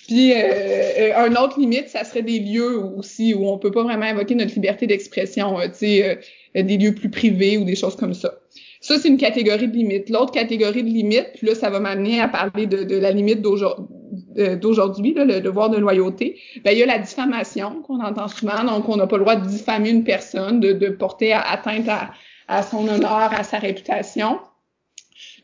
Puis 0.07 0.33
euh, 0.33 0.37
euh, 0.37 1.17
un 1.17 1.35
autre 1.37 1.59
limite, 1.59 1.89
ça 1.89 2.05
serait 2.05 2.23
des 2.23 2.39
lieux 2.39 2.79
aussi 2.79 3.35
où 3.35 3.49
on 3.49 3.59
peut 3.59 3.71
pas 3.71 3.83
vraiment 3.83 4.05
invoquer 4.05 4.35
notre 4.35 4.55
liberté 4.55 4.87
d'expression, 4.87 5.59
euh, 5.59 5.67
tu 5.69 5.79
sais, 5.79 6.21
des 6.55 6.77
lieux 6.77 6.95
plus 6.95 7.11
privés 7.11 7.57
ou 7.57 7.65
des 7.65 7.75
choses 7.75 7.97
comme 7.97 8.13
ça. 8.13 8.35
Ça, 8.81 8.99
c'est 8.99 9.09
une 9.09 9.17
catégorie 9.17 9.67
de 9.67 9.75
limite. 9.75 10.11
L'autre 10.11 10.31
catégorie 10.31 10.83
de 10.83 10.89
limite, 10.89 11.31
puis 11.37 11.47
là, 11.47 11.55
ça 11.55 11.71
va 11.71 11.81
m'amener 11.81 12.21
à 12.21 12.29
parler 12.29 12.67
de, 12.67 12.97
la 12.97 13.11
limite 13.11 13.41
d'aujourd'hui, 13.41 15.15
le 15.15 15.41
devoir 15.41 15.71
de 15.71 15.79
loyauté. 15.79 16.39
Ben, 16.65 16.73
il 16.73 16.79
y 16.79 16.83
a 16.83 16.87
la 16.87 16.99
diffamation 16.99 17.83
qu'on 17.83 18.01
entend 18.01 18.29
souvent, 18.29 18.63
donc 18.63 18.89
on 18.89 18.97
n'a 18.97 19.07
pas 19.07 19.17
le 19.17 19.25
droit 19.25 19.37
de 19.37 19.47
diffamer 19.49 19.91
une 19.91 20.05
personne, 20.05 20.61
de, 20.61 20.73
de 20.73 20.89
porter 20.91 21.33
atteinte 21.33 21.89
à, 21.89 22.13
à 22.47 22.63
son 22.63 22.87
honneur, 22.89 23.31
à 23.33 23.43
sa 23.43 23.59
réputation. 23.59 24.39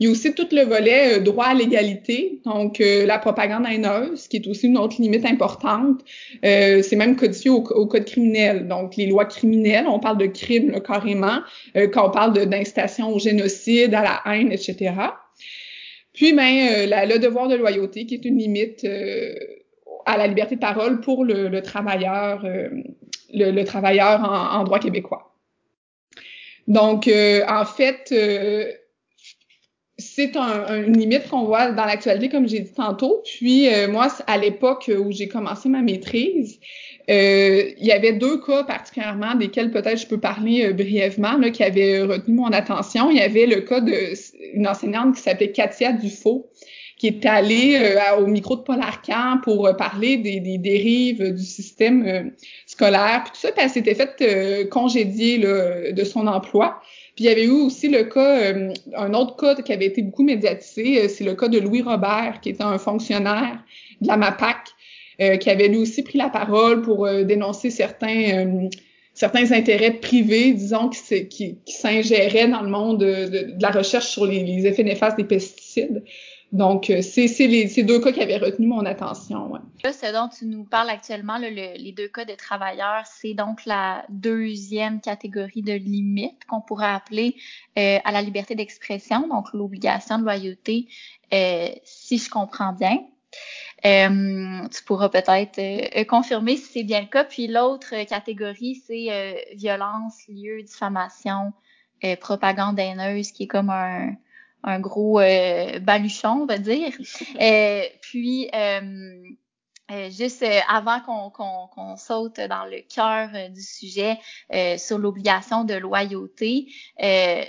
Il 0.00 0.06
y 0.06 0.08
a 0.08 0.12
aussi 0.12 0.34
tout 0.34 0.48
le 0.50 0.62
volet 0.62 1.18
euh, 1.18 1.20
droit 1.20 1.46
à 1.46 1.54
l'égalité, 1.54 2.40
donc 2.44 2.80
euh, 2.80 3.06
la 3.06 3.18
propagande 3.18 3.64
haineuse, 3.66 4.26
qui 4.28 4.38
est 4.38 4.46
aussi 4.48 4.66
une 4.66 4.78
autre 4.78 5.00
limite 5.00 5.24
importante. 5.24 6.00
Euh, 6.44 6.82
c'est 6.82 6.96
même 6.96 7.16
codifié 7.16 7.50
au, 7.50 7.62
code 7.62 8.04
criminel. 8.04 8.66
Donc 8.66 8.96
les 8.96 9.06
lois 9.06 9.24
criminelles, 9.24 9.86
on 9.86 10.00
parle 10.00 10.18
de 10.18 10.26
crimes 10.26 10.80
carrément, 10.80 11.40
quand 11.92 12.08
on 12.08 12.10
parle 12.10 12.46
d'incitation 12.46 13.12
au 13.12 13.18
génocide, 13.18 13.94
à 13.94 14.02
la 14.02 14.22
haine, 14.26 14.52
etc. 14.52 14.92
Puis 16.12 16.32
ben, 16.32 16.86
le 16.88 17.18
devoir 17.18 17.48
de 17.48 17.56
loyauté, 17.56 18.06
qui 18.06 18.14
est 18.14 18.24
une 18.24 18.38
limite 18.38 18.86
à 20.06 20.16
la 20.16 20.26
liberté 20.26 20.56
de 20.56 20.60
parole 20.60 21.00
pour 21.00 21.24
le, 21.24 21.60
travailleur, 21.60 22.44
le, 23.32 23.64
travailleur 23.64 24.20
en, 24.22 24.60
en, 24.60 24.64
droit 24.64 24.78
québécois. 24.78 25.34
Donc, 26.66 27.08
en 27.08 27.64
fait, 27.64 28.12
c'est 30.14 30.37
un, 30.37 30.85
une 30.85 30.97
limite 30.97 31.28
qu'on 31.28 31.44
voit 31.44 31.73
dans 31.73 31.85
l'actualité, 31.85 32.28
comme 32.28 32.49
j'ai 32.49 32.61
dit 32.61 32.73
tantôt. 32.73 33.23
Puis 33.25 33.68
moi, 33.90 34.09
à 34.26 34.38
l'époque 34.38 34.90
où 34.97 35.11
j'ai 35.11 35.28
commencé 35.28 35.68
ma 35.68 35.83
maîtrise, 35.83 36.61
euh, 37.11 37.71
il 37.78 37.87
y 37.87 37.92
avait 37.92 38.14
deux 38.14 38.40
cas 38.40 38.64
particulièrement 38.64 39.35
desquels 39.35 39.71
peut-être 39.71 40.00
je 40.00 40.06
peux 40.06 40.18
parler 40.18 40.64
euh, 40.64 40.73
brièvement 40.73 41.37
là, 41.37 41.50
qui 41.50 41.62
avaient 41.62 42.02
retenu 42.02 42.35
mon 42.35 42.50
attention. 42.52 43.11
Il 43.11 43.18
y 43.18 43.21
avait 43.21 43.47
le 43.47 43.61
cas 43.61 43.80
d'une 43.80 44.66
enseignante 44.66 45.16
qui 45.16 45.21
s'appelait 45.21 45.52
Katia 45.52 45.92
Dufaux 45.92 46.50
qui 46.97 47.09
est 47.09 47.26
allée 47.26 47.76
euh, 47.76 48.23
au 48.23 48.26
micro 48.26 48.56
de 48.56 48.62
Paul 48.62 48.80
Arcan 48.80 49.38
pour 49.42 49.68
parler 49.76 50.16
des, 50.16 50.38
des, 50.38 50.59
dérives 50.59 51.35
du 51.35 51.42
système 51.42 52.30
scolaire, 52.66 53.25
puis 53.25 53.33
tout 53.33 53.40
ça, 53.40 53.50
puis 53.50 53.62
elle 53.64 53.71
s'était 53.71 53.97
faite 53.97 54.71
congédier 54.71 55.38
là, 55.38 55.90
de 55.90 56.04
son 56.04 56.28
emploi. 56.28 56.80
Puis 57.14 57.25
il 57.25 57.26
y 57.26 57.30
avait 57.30 57.44
eu 57.44 57.50
aussi 57.50 57.88
le 57.88 58.04
cas, 58.04 58.52
un 58.97 59.14
autre 59.14 59.37
cas 59.37 59.54
qui 59.62 59.73
avait 59.73 59.87
été 59.87 60.02
beaucoup 60.02 60.25
médiatisé, 60.25 61.09
c'est 61.09 61.23
le 61.23 61.35
cas 61.35 61.49
de 61.49 61.59
Louis 61.61 61.83
Robert, 61.83 62.40
qui 62.42 62.49
était 62.49 62.64
un 62.64 62.78
fonctionnaire 62.78 63.62
de 64.00 64.09
la 64.09 64.16
MAPAC, 64.16 64.68
euh, 65.21 65.37
qui 65.37 65.49
avait 65.49 65.68
lui 65.68 65.76
aussi 65.76 66.02
pris 66.02 66.18
la 66.18 66.28
parole 66.28 66.83
pour 66.83 67.06
euh, 67.06 67.23
dénoncer 67.23 67.71
certains 67.71 68.47
euh, 68.47 68.68
certains 69.14 69.52
intérêts 69.52 69.92
privés, 69.92 70.52
disons, 70.52 70.88
qui, 70.88 71.56
s'ingéraient 71.66 72.49
dans 72.49 72.62
le 72.62 72.68
monde 72.68 72.99
de, 72.99 73.54
la 73.61 73.71
recherche 73.71 74.09
sur 74.09 74.26
les, 74.26 74.66
effets 74.66 74.83
néfastes 74.83 75.16
des 75.16 75.25
pesticides. 75.25 76.02
Donc, 76.54 76.84
c'est 76.87 77.26
ces 77.26 77.82
deux 77.82 78.00
cas 78.00 78.12
qui 78.12 78.23
avaient 78.23 78.38
retenu 78.38 78.68
mon 78.68 78.87
attention. 78.87 79.50
Ouais. 79.50 79.58
Là, 79.82 79.92
ce 79.92 80.12
dont 80.12 80.28
tu 80.28 80.46
nous 80.46 80.62
parles 80.62 80.88
actuellement, 80.88 81.37
le, 81.37 81.49
les 81.49 81.90
deux 81.90 82.06
cas 82.06 82.25
de 82.25 82.34
travailleurs, 82.34 83.02
c'est 83.06 83.34
donc 83.34 83.64
la 83.66 84.04
deuxième 84.08 85.00
catégorie 85.00 85.62
de 85.62 85.73
limite 85.73 86.44
qu'on 86.46 86.61
pourrait 86.61 86.87
appeler 86.87 87.34
euh, 87.76 87.99
à 88.04 88.12
la 88.12 88.23
liberté 88.23 88.54
d'expression, 88.54 89.26
donc 89.26 89.52
l'obligation 89.52 90.18
de 90.18 90.23
loyauté, 90.23 90.87
euh, 91.32 91.70
si 91.82 92.18
je 92.18 92.30
comprends 92.30 92.73
bien. 92.73 93.00
Euh, 93.84 94.68
tu 94.68 94.84
pourras 94.84 95.08
peut-être 95.08 95.58
euh, 95.58 96.04
confirmer 96.04 96.56
si 96.56 96.73
c'est 96.73 96.84
bien 96.84 97.00
le 97.00 97.08
cas. 97.08 97.25
Puis 97.25 97.49
l'autre 97.49 98.04
catégorie, 98.06 98.80
c'est 98.87 99.11
euh, 99.11 99.34
violence, 99.56 100.23
lieu, 100.28 100.62
diffamation, 100.62 101.52
propagande 102.20 102.78
haineuse, 102.78 103.32
qui 103.32 103.44
est 103.44 103.46
comme 103.46 103.70
un, 103.70 104.12
un 104.64 104.80
gros 104.80 105.21
baluchon, 105.83 106.42
on 106.42 106.47
va 106.47 106.59
dire. 106.59 106.92
puis 108.00 108.50
euh, 109.90 110.09
juste 110.09 110.42
euh, 110.42 110.61
avant 110.66 111.00
qu'on 111.00 111.97
saute 111.99 112.40
dans 112.40 112.64
le 112.64 112.80
cœur 112.80 113.28
euh, 113.35 113.49
du 113.49 113.61
sujet 113.61 114.18
sur 114.78 114.99
l'obligation 114.99 115.64
de 115.64 115.75
loyauté, 115.75 116.68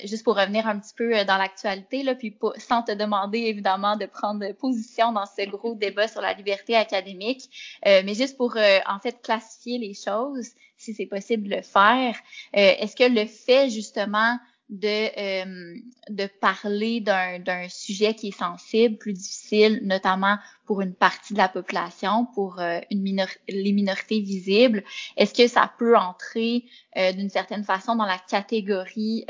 juste 0.04 0.24
pour 0.24 0.36
revenir 0.36 0.68
un 0.68 0.78
petit 0.80 0.94
peu 0.94 1.24
dans 1.24 1.38
l'actualité, 1.38 2.04
là, 2.04 2.14
puis 2.14 2.38
sans 2.58 2.84
te 2.84 2.92
demander 2.92 3.40
évidemment 3.40 3.96
de 3.96 4.06
prendre 4.06 4.52
position 4.54 5.14
dans 5.14 5.26
ce 5.26 5.48
gros 5.48 5.76
débat 5.76 6.08
sur 6.08 6.22
la 6.22 6.34
liberté 6.34 6.76
académique, 6.76 7.50
mais 7.86 8.14
juste 8.14 8.38
pour 8.38 8.58
en 8.58 9.00
fait 9.00 9.22
classifier 9.22 9.78
les 9.78 9.94
choses, 9.94 10.50
si 10.78 10.94
c'est 10.94 11.06
possible 11.06 11.48
de 11.48 11.56
le 11.56 11.62
faire, 11.62 12.16
est-ce 12.54 12.96
que 12.96 13.08
le 13.08 13.26
fait 13.26 13.70
justement 13.70 14.38
de, 14.70 14.88
euh, 14.88 15.76
de 16.10 16.28
parler 16.42 17.00
d'un 17.00 17.70
sujet 17.70 18.16
qui 18.16 18.30
est 18.30 18.38
sensible, 18.38 18.98
plus 18.98 19.14
difficile, 19.14 19.80
notamment 19.84 20.38
pour 20.66 20.82
une 20.82 20.94
partie 20.94 21.34
de 21.34 21.38
la 21.38 21.50
population, 21.50 22.26
pour 22.34 22.60
euh, 22.60 22.80
une 22.90 23.26
les 23.48 23.72
minorités 23.72 24.22
visibles. 24.22 24.84
Est-ce 25.18 25.34
que 25.34 25.48
ça 25.48 25.72
peut 25.78 25.96
entrer 25.96 26.66
euh, 26.98 27.12
d'une 27.12 27.30
certaine 27.30 27.64
façon 27.64 27.96
dans 27.96 28.06
la 28.06 28.18
catégorie 28.18 29.26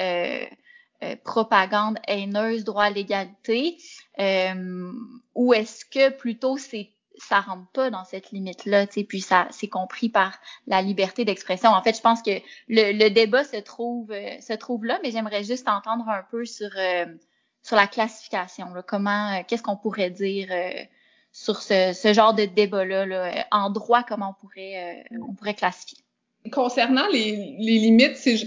propagande 1.23 1.99
haineuse, 2.07 2.63
droit 2.63 2.85
à 2.85 2.89
l'égalité, 2.89 3.77
ou 5.35 5.53
est-ce 5.53 5.85
que 5.85 6.09
plutôt 6.09 6.57
c'est 6.57 6.94
ça 7.17 7.39
rentre 7.39 7.67
pas 7.71 7.89
dans 7.89 8.03
cette 8.03 8.31
limite-là, 8.31 8.87
tu 8.87 8.93
sais, 8.93 9.03
puis 9.03 9.21
ça 9.21 9.47
c'est 9.51 9.67
compris 9.67 10.09
par 10.09 10.37
la 10.67 10.81
liberté 10.81 11.25
d'expression. 11.25 11.69
En 11.69 11.81
fait, 11.81 11.95
je 11.95 12.01
pense 12.01 12.21
que 12.21 12.31
le, 12.67 12.91
le 12.91 13.09
débat 13.09 13.43
se 13.43 13.57
trouve 13.57 14.11
euh, 14.11 14.39
se 14.41 14.53
trouve 14.53 14.85
là, 14.85 14.99
mais 15.03 15.11
j'aimerais 15.11 15.43
juste 15.43 15.67
entendre 15.67 16.07
un 16.09 16.23
peu 16.29 16.45
sur 16.45 16.69
euh, 16.77 17.05
sur 17.63 17.75
la 17.75 17.87
classification, 17.87 18.73
là, 18.73 18.83
comment 18.83 19.33
euh, 19.33 19.41
qu'est-ce 19.47 19.63
qu'on 19.63 19.77
pourrait 19.77 20.11
dire 20.11 20.49
sur 21.31 21.61
ce, 21.61 21.93
ce, 21.93 22.13
genre 22.13 22.33
de 22.33 22.45
débat-là, 22.45 23.05
là, 23.05 23.45
en 23.51 23.69
droit, 23.69 24.03
comment 24.03 24.35
on 24.37 24.41
pourrait 24.41 25.05
on 25.11 25.33
pourrait 25.33 25.55
classifier? 25.55 25.97
Concernant 26.51 27.07
les, 27.11 27.57
les 27.59 27.79
limites, 27.79 28.17
c'est 28.17 28.37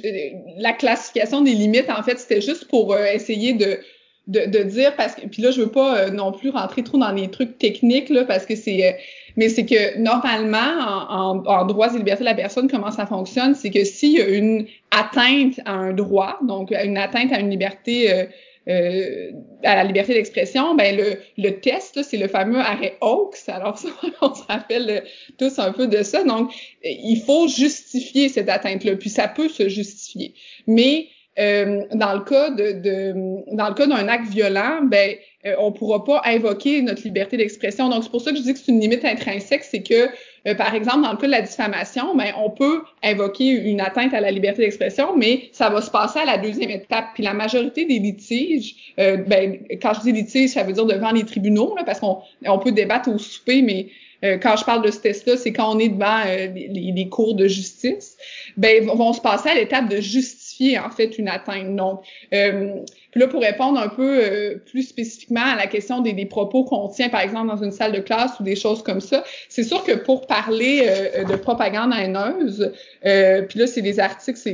la 0.58 0.72
classification 0.72 1.40
des 1.40 1.52
limites, 1.52 1.90
en 1.90 2.02
fait, 2.04 2.18
c'était 2.18 2.40
juste 2.40 2.68
pour 2.68 2.96
essayer 2.96 3.54
de 3.54 3.80
de, 4.28 4.44
de 4.44 4.62
dire 4.62 4.94
parce 4.94 5.14
que 5.14 5.26
puis 5.26 5.42
là 5.42 5.50
je 5.50 5.62
veux 5.62 5.70
pas 5.70 5.98
euh, 5.98 6.10
non 6.10 6.32
plus 6.32 6.50
rentrer 6.50 6.84
trop 6.84 6.98
dans 6.98 7.10
les 7.10 7.28
trucs 7.28 7.58
techniques 7.58 8.10
là 8.10 8.24
parce 8.24 8.44
que 8.44 8.54
c'est 8.54 8.86
euh, 8.86 8.92
mais 9.36 9.48
c'est 9.48 9.64
que 9.64 9.98
normalement 9.98 10.58
en, 10.58 11.42
en, 11.46 11.64
droits 11.64 11.94
et 11.94 11.98
libertés 11.98 12.20
de 12.20 12.28
la 12.28 12.34
personne 12.34 12.68
comment 12.68 12.90
ça 12.90 13.06
fonctionne 13.06 13.54
c'est 13.54 13.70
que 13.70 13.84
s'il 13.84 14.12
y 14.12 14.20
a 14.20 14.28
une 14.28 14.66
atteinte 14.90 15.60
à 15.64 15.72
un 15.72 15.94
droit 15.94 16.38
donc 16.46 16.70
une 16.70 16.98
atteinte 16.98 17.32
à 17.32 17.40
une 17.40 17.50
liberté 17.50 18.12
euh, 18.12 18.24
euh 18.68 19.30
à 19.64 19.74
la 19.74 19.82
liberté 19.82 20.14
d'expression, 20.14 20.76
ben 20.76 20.96
le, 20.96 21.16
le 21.36 21.58
test, 21.58 22.00
c'est 22.04 22.16
le 22.16 22.28
fameux 22.28 22.60
arrêt 22.60 22.96
Oaks. 23.00 23.48
Alors 23.48 23.76
ça, 23.76 23.88
on 24.22 24.32
se 24.32 24.44
rappelle 24.44 25.02
tous 25.36 25.58
un 25.58 25.72
peu 25.72 25.88
de 25.88 26.04
ça. 26.04 26.22
Donc, 26.22 26.52
il 26.84 27.20
faut 27.26 27.48
justifier 27.48 28.28
cette 28.28 28.48
atteinte-là, 28.48 28.94
puis 28.94 29.10
ça 29.10 29.26
peut 29.26 29.48
se 29.48 29.68
justifier. 29.68 30.32
Mais 30.68 31.08
euh, 31.38 31.82
dans 31.92 32.14
le 32.14 32.20
cas 32.20 32.50
de, 32.50 32.72
de 32.72 33.74
cas 33.74 33.86
d'un 33.86 34.08
acte 34.08 34.28
violent, 34.28 34.80
ben 34.82 35.14
euh, 35.46 35.54
on 35.58 35.70
pourra 35.70 36.04
pas 36.04 36.22
invoquer 36.24 36.82
notre 36.82 37.02
liberté 37.02 37.36
d'expression. 37.36 37.88
Donc 37.88 38.02
c'est 38.02 38.10
pour 38.10 38.20
ça 38.20 38.32
que 38.32 38.38
je 38.38 38.42
dis 38.42 38.52
que 38.52 38.58
c'est 38.58 38.72
une 38.72 38.80
limite 38.80 39.04
intrinsèque, 39.04 39.62
c'est 39.62 39.82
que 39.82 40.08
euh, 40.48 40.54
par 40.54 40.74
exemple 40.74 41.02
dans 41.02 41.12
le 41.12 41.16
cas 41.16 41.26
de 41.26 41.32
la 41.32 41.42
diffamation, 41.42 42.16
ben 42.16 42.32
on 42.36 42.50
peut 42.50 42.82
invoquer 43.04 43.50
une 43.50 43.80
atteinte 43.80 44.14
à 44.14 44.20
la 44.20 44.30
liberté 44.32 44.62
d'expression, 44.62 45.16
mais 45.16 45.48
ça 45.52 45.70
va 45.70 45.80
se 45.80 45.90
passer 45.90 46.18
à 46.18 46.24
la 46.24 46.38
deuxième 46.38 46.70
étape. 46.70 47.06
Puis 47.14 47.22
la 47.22 47.34
majorité 47.34 47.84
des 47.84 47.98
litiges, 48.00 48.94
ben 48.96 49.58
quand 49.80 49.92
je 49.94 50.00
dis 50.00 50.12
litiges, 50.12 50.50
ça 50.50 50.64
veut 50.64 50.72
dire 50.72 50.86
devant 50.86 51.12
les 51.12 51.24
tribunaux, 51.24 51.74
là, 51.76 51.84
parce 51.84 52.00
qu'on 52.00 52.18
on 52.46 52.58
peut 52.58 52.72
débattre 52.72 53.08
au 53.10 53.18
souper, 53.18 53.62
mais 53.62 53.86
quand 54.22 54.56
je 54.56 54.64
parle 54.64 54.84
de 54.84 54.90
ce 54.90 54.98
test-là, 54.98 55.36
c'est 55.36 55.52
quand 55.52 55.74
on 55.74 55.78
est 55.78 55.88
devant 55.88 56.24
les, 56.24 56.92
les, 56.94 57.08
cours 57.08 57.34
de 57.34 57.46
justice, 57.46 58.16
ben 58.56 58.84
vont 58.86 59.12
se 59.12 59.20
passer 59.20 59.48
à 59.48 59.54
l'étape 59.54 59.88
de 59.88 60.00
justice 60.00 60.48
en 60.76 60.90
fait 60.90 61.18
une 61.18 61.28
atteinte. 61.28 61.74
Donc, 61.76 62.02
euh, 62.34 62.74
puis 63.10 63.20
là 63.20 63.28
pour 63.28 63.40
répondre 63.40 63.78
un 63.78 63.88
peu 63.88 64.20
euh, 64.22 64.56
plus 64.66 64.82
spécifiquement 64.82 65.44
à 65.44 65.56
la 65.56 65.66
question 65.66 66.00
des, 66.00 66.12
des 66.12 66.26
propos 66.26 66.64
qu'on 66.64 66.88
tient 66.88 67.08
par 67.08 67.20
exemple 67.20 67.48
dans 67.48 67.62
une 67.62 67.70
salle 67.70 67.92
de 67.92 68.00
classe 68.00 68.38
ou 68.40 68.42
des 68.42 68.56
choses 68.56 68.82
comme 68.82 69.00
ça, 69.00 69.24
c'est 69.48 69.62
sûr 69.62 69.82
que 69.84 69.92
pour 69.92 70.26
parler 70.26 70.86
euh, 70.86 71.24
de 71.24 71.36
propagande 71.36 71.92
haineuse, 71.92 72.72
euh, 73.06 73.42
puis 73.42 73.58
là 73.58 73.66
c'est 73.66 73.82
des 73.82 74.00
articles, 74.00 74.38
c'est 74.38 74.52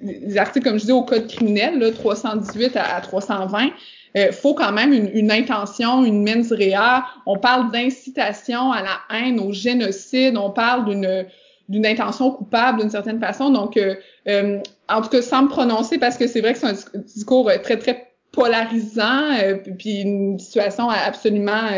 des 0.00 0.36
articles 0.38 0.66
comme 0.66 0.78
je 0.78 0.86
dis 0.86 0.92
au 0.92 1.02
code 1.02 1.26
criminel 1.28 1.78
là 1.78 1.90
318 1.90 2.76
à, 2.76 3.00
320. 3.00 3.70
Il 4.16 4.32
faut 4.32 4.54
quand 4.54 4.72
même 4.72 4.92
une, 4.92 5.10
une, 5.12 5.30
intention, 5.30 6.04
une 6.04 6.24
mens 6.24 6.50
rea. 6.50 7.04
On 7.26 7.38
parle 7.38 7.70
d'incitation 7.70 8.72
à 8.72 8.82
la 8.82 9.16
haine, 9.16 9.38
au 9.38 9.52
génocide. 9.52 10.36
On 10.38 10.50
parle 10.50 10.86
d'une 10.86 11.26
d'une 11.68 11.86
intention 11.86 12.30
coupable 12.30 12.80
d'une 12.80 12.90
certaine 12.90 13.20
façon. 13.20 13.50
Donc, 13.50 13.76
euh, 13.76 13.94
euh, 14.28 14.60
en 14.88 15.02
tout 15.02 15.08
cas, 15.08 15.22
sans 15.22 15.42
me 15.42 15.48
prononcer, 15.48 15.98
parce 15.98 16.16
que 16.16 16.26
c'est 16.26 16.40
vrai 16.40 16.52
que 16.52 16.60
c'est 16.60 16.66
un 16.66 17.00
discours 17.00 17.48
euh, 17.48 17.58
très, 17.58 17.76
très 17.76 18.12
polarisant, 18.32 19.30
puis 19.78 20.02
une 20.02 20.38
situation 20.38 20.90
absolument 20.90 21.70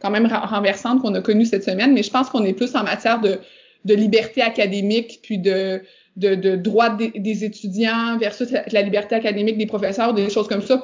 quand 0.00 0.10
même 0.10 0.28
renversante 0.28 1.02
qu'on 1.02 1.12
a 1.16 1.20
connue 1.20 1.44
cette 1.44 1.64
semaine, 1.64 1.92
mais 1.92 2.04
je 2.04 2.10
pense 2.10 2.30
qu'on 2.30 2.44
est 2.44 2.52
plus 2.52 2.76
en 2.76 2.84
matière 2.84 3.20
de, 3.20 3.40
de 3.84 3.94
liberté 3.94 4.40
académique, 4.40 5.18
puis 5.24 5.38
de 5.38 5.82
de, 6.16 6.34
de 6.34 6.54
droits 6.54 6.90
des, 6.90 7.44
étudiants 7.44 8.16
versus 8.18 8.50
la, 8.50 8.82
liberté 8.82 9.16
académique 9.16 9.58
des 9.58 9.66
professeurs, 9.66 10.14
des 10.14 10.30
choses 10.30 10.46
comme 10.46 10.62
ça, 10.62 10.82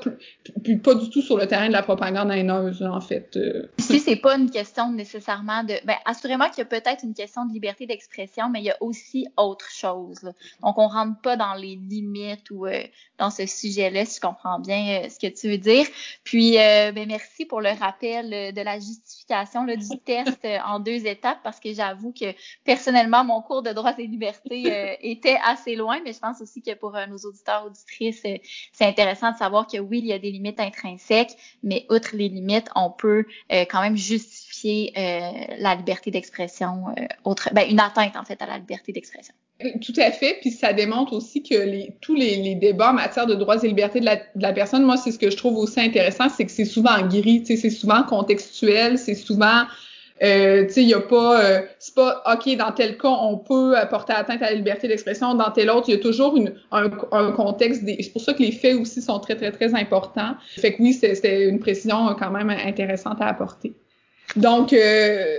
puis, 0.62 0.76
pas 0.76 0.94
du 0.94 1.08
tout 1.08 1.22
sur 1.22 1.36
le 1.36 1.46
terrain 1.46 1.68
de 1.68 1.72
la 1.72 1.82
propagande 1.82 2.30
haineuse, 2.32 2.82
en 2.82 3.00
fait. 3.00 3.36
Euh. 3.36 3.68
Si 3.78 4.00
c'est 4.00 4.16
pas 4.16 4.36
une 4.36 4.50
question 4.50 4.90
nécessairement 4.92 5.62
de... 5.62 5.74
Ben, 5.84 5.96
assurément 6.04 6.48
qu'il 6.48 6.58
y 6.58 6.62
a 6.62 6.64
peut-être 6.64 7.04
une 7.04 7.14
question 7.14 7.44
de 7.44 7.52
liberté 7.52 7.86
d'expression, 7.86 8.48
mais 8.50 8.60
il 8.60 8.64
y 8.64 8.70
a 8.70 8.76
aussi 8.80 9.28
autre 9.36 9.70
chose. 9.70 10.32
Donc, 10.62 10.78
on 10.78 10.88
rentre 10.88 11.20
pas 11.20 11.36
dans 11.36 11.54
les 11.54 11.76
limites 11.76 12.50
ou 12.50 12.66
euh, 12.66 12.82
dans 13.18 13.30
ce 13.30 13.46
sujet-là, 13.46 14.04
si 14.04 14.16
je 14.16 14.20
comprends 14.20 14.58
bien 14.58 15.04
euh, 15.04 15.08
ce 15.08 15.18
que 15.18 15.32
tu 15.32 15.48
veux 15.48 15.58
dire. 15.58 15.86
Puis, 16.24 16.54
ben, 16.54 17.06
merci 17.06 17.44
pour 17.44 17.60
le 17.60 17.70
rappel 17.70 18.54
de 18.54 18.60
la 18.62 18.78
justification 18.78 19.19
là, 19.30 19.76
du 19.76 19.98
test 20.04 20.46
en 20.64 20.80
deux 20.80 21.06
étapes, 21.06 21.38
parce 21.42 21.60
que 21.60 21.72
j'avoue 21.72 22.12
que, 22.12 22.34
personnellement, 22.64 23.24
mon 23.24 23.40
cours 23.42 23.62
de 23.62 23.70
droits 23.72 23.94
et 23.98 24.06
libertés 24.06 24.66
est 24.66 24.98
était 25.20 25.38
assez 25.44 25.76
loin, 25.76 26.00
mais 26.04 26.12
je 26.12 26.18
pense 26.18 26.40
aussi 26.40 26.62
que 26.62 26.74
pour 26.74 26.96
euh, 26.96 27.06
nos 27.06 27.18
auditeurs, 27.18 27.64
auditrices, 27.66 28.22
euh, 28.24 28.36
c'est 28.72 28.86
intéressant 28.86 29.32
de 29.32 29.36
savoir 29.36 29.66
que 29.66 29.78
oui, 29.78 29.98
il 29.98 30.06
y 30.06 30.12
a 30.12 30.18
des 30.18 30.30
limites 30.30 30.60
intrinsèques, 30.60 31.36
mais 31.62 31.86
outre 31.90 32.10
les 32.14 32.28
limites, 32.28 32.68
on 32.74 32.90
peut 32.90 33.24
euh, 33.52 33.64
quand 33.70 33.80
même 33.80 33.96
justifier 33.96 34.49
qualifier 34.60 34.92
la 35.58 35.74
liberté 35.74 36.10
d'expression, 36.10 36.86
autre, 37.24 37.48
ben, 37.52 37.68
une 37.70 37.80
atteinte 37.80 38.16
en 38.16 38.24
fait 38.24 38.40
à 38.42 38.46
la 38.46 38.58
liberté 38.58 38.92
d'expression. 38.92 39.34
Tout 39.82 39.92
à 39.98 40.10
fait, 40.10 40.38
puis 40.40 40.50
ça 40.50 40.72
démontre 40.72 41.12
aussi 41.12 41.42
que 41.42 41.90
tous 42.00 42.14
les, 42.14 42.54
débats 42.54 42.90
en 42.90 42.94
matière 42.94 43.26
de 43.26 43.34
droits 43.34 43.62
et 43.62 43.68
libertés 43.68 44.00
de 44.00 44.06
la, 44.06 44.52
personne, 44.52 44.84
moi, 44.84 44.96
c'est 44.96 45.12
ce 45.12 45.18
que 45.18 45.30
je 45.30 45.36
trouve 45.36 45.58
aussi 45.58 45.80
intéressant, 45.80 46.30
c'est 46.30 46.46
que 46.46 46.50
c'est 46.50 46.64
souvent 46.64 47.06
gris, 47.06 47.42
c'est 47.44 47.70
souvent 47.70 48.02
contextuel, 48.02 48.96
c'est 48.96 49.14
souvent, 49.14 49.64
euh, 50.22 50.64
tu 50.66 50.72
sais, 50.72 50.82
il 50.82 50.88
y 50.88 50.94
a 50.94 51.00
pas, 51.00 51.44
euh, 51.44 51.60
c'est 51.78 51.94
pas, 51.94 52.22
ok, 52.32 52.56
dans 52.56 52.72
tel 52.72 52.96
cas, 52.96 53.08
on 53.08 53.36
peut 53.36 53.76
apporter 53.76 54.14
atteinte 54.14 54.40
à 54.40 54.46
la 54.46 54.54
liberté 54.54 54.88
d'expression, 54.88 55.34
dans 55.34 55.50
tel 55.50 55.68
autre, 55.68 55.90
il 55.90 55.92
y 55.92 55.98
a 55.98 56.00
toujours 56.00 56.38
un 56.70 57.32
contexte. 57.32 57.82
C'est 57.84 58.12
pour 58.12 58.22
ça 58.22 58.32
que 58.32 58.42
les 58.42 58.52
faits 58.52 58.76
aussi 58.76 59.02
sont 59.02 59.18
très, 59.20 59.36
très, 59.36 59.52
très 59.52 59.74
importants. 59.74 60.36
Fait 60.56 60.72
que 60.72 60.82
oui, 60.82 60.94
c'était 60.94 61.50
une 61.50 61.58
précision 61.58 62.14
quand 62.18 62.30
même 62.30 62.48
intéressante 62.48 63.20
à 63.20 63.26
apporter. 63.26 63.74
Donc, 64.36 64.72
euh, 64.72 65.36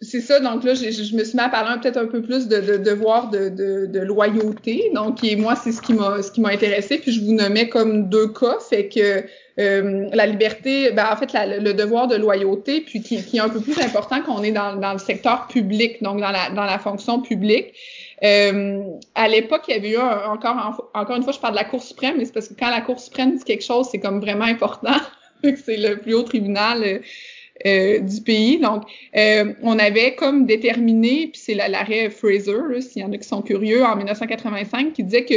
c'est 0.00 0.20
ça, 0.20 0.38
donc 0.38 0.62
là, 0.62 0.74
je, 0.74 1.16
me 1.16 1.24
suis 1.24 1.36
mis 1.36 1.40
à 1.40 1.48
parler 1.48 1.80
peut-être 1.80 1.96
un 1.96 2.06
peu 2.06 2.22
plus 2.22 2.46
de, 2.46 2.60
de 2.60 2.76
devoir 2.76 3.30
de, 3.30 3.48
de, 3.48 3.86
de, 3.86 4.00
loyauté. 4.00 4.92
Donc, 4.94 5.24
et 5.24 5.34
moi, 5.34 5.56
c'est 5.56 5.72
ce 5.72 5.82
qui 5.82 5.92
m'a 5.92 6.22
ce 6.22 6.30
qui 6.30 6.40
m'a 6.40 6.50
intéressé. 6.50 6.98
Puis 6.98 7.10
je 7.10 7.24
vous 7.24 7.32
nommais 7.32 7.68
comme 7.68 8.08
deux 8.08 8.28
cas, 8.28 8.58
fait 8.60 8.88
que 8.88 9.24
euh, 9.58 10.08
la 10.12 10.26
liberté, 10.26 10.92
ben, 10.92 11.08
en 11.10 11.16
fait, 11.16 11.32
le 11.34 11.72
devoir 11.72 12.06
de 12.06 12.14
loyauté, 12.14 12.80
puis 12.80 13.02
qui, 13.02 13.24
qui 13.24 13.38
est 13.38 13.40
un 13.40 13.48
peu 13.48 13.60
plus 13.60 13.76
important 13.80 14.22
qu'on 14.22 14.44
est 14.44 14.52
dans, 14.52 14.76
dans 14.76 14.92
le 14.92 15.00
secteur 15.00 15.48
public, 15.48 16.00
donc 16.00 16.20
dans 16.20 16.30
la 16.30 16.50
dans 16.50 16.64
la 16.64 16.78
fonction 16.78 17.20
publique. 17.20 17.74
Euh, 18.22 18.82
à 19.16 19.28
l'époque, 19.28 19.62
il 19.66 19.74
y 19.74 19.78
avait 19.78 19.90
eu 19.90 19.98
encore 19.98 20.90
encore 20.94 21.16
une 21.16 21.24
fois, 21.24 21.32
je 21.32 21.40
parle 21.40 21.54
de 21.54 21.58
la 21.58 21.64
Cour 21.64 21.82
suprême, 21.82 22.14
mais 22.18 22.24
c'est 22.24 22.32
parce 22.32 22.48
que 22.48 22.54
quand 22.54 22.70
la 22.70 22.82
Cour 22.82 23.00
suprême 23.00 23.36
dit 23.36 23.42
quelque 23.42 23.64
chose, 23.64 23.88
c'est 23.90 23.98
comme 23.98 24.20
vraiment 24.20 24.44
important. 24.44 24.94
c'est 25.42 25.76
le 25.76 25.96
plus 25.96 26.14
haut 26.14 26.22
tribunal. 26.22 27.00
Euh, 27.66 27.98
du 27.98 28.20
pays. 28.20 28.58
Donc, 28.58 28.84
euh, 29.16 29.52
on 29.62 29.80
avait 29.80 30.14
comme 30.14 30.46
déterminé, 30.46 31.28
puis 31.32 31.40
c'est 31.44 31.54
l'arrêt 31.54 32.08
Fraser, 32.08 32.80
s'il 32.80 33.02
y 33.02 33.04
en 33.04 33.12
a 33.12 33.18
qui 33.18 33.26
sont 33.26 33.42
curieux, 33.42 33.82
en 33.84 33.96
1985, 33.96 34.92
qui 34.92 35.02
disait 35.02 35.24
que 35.24 35.34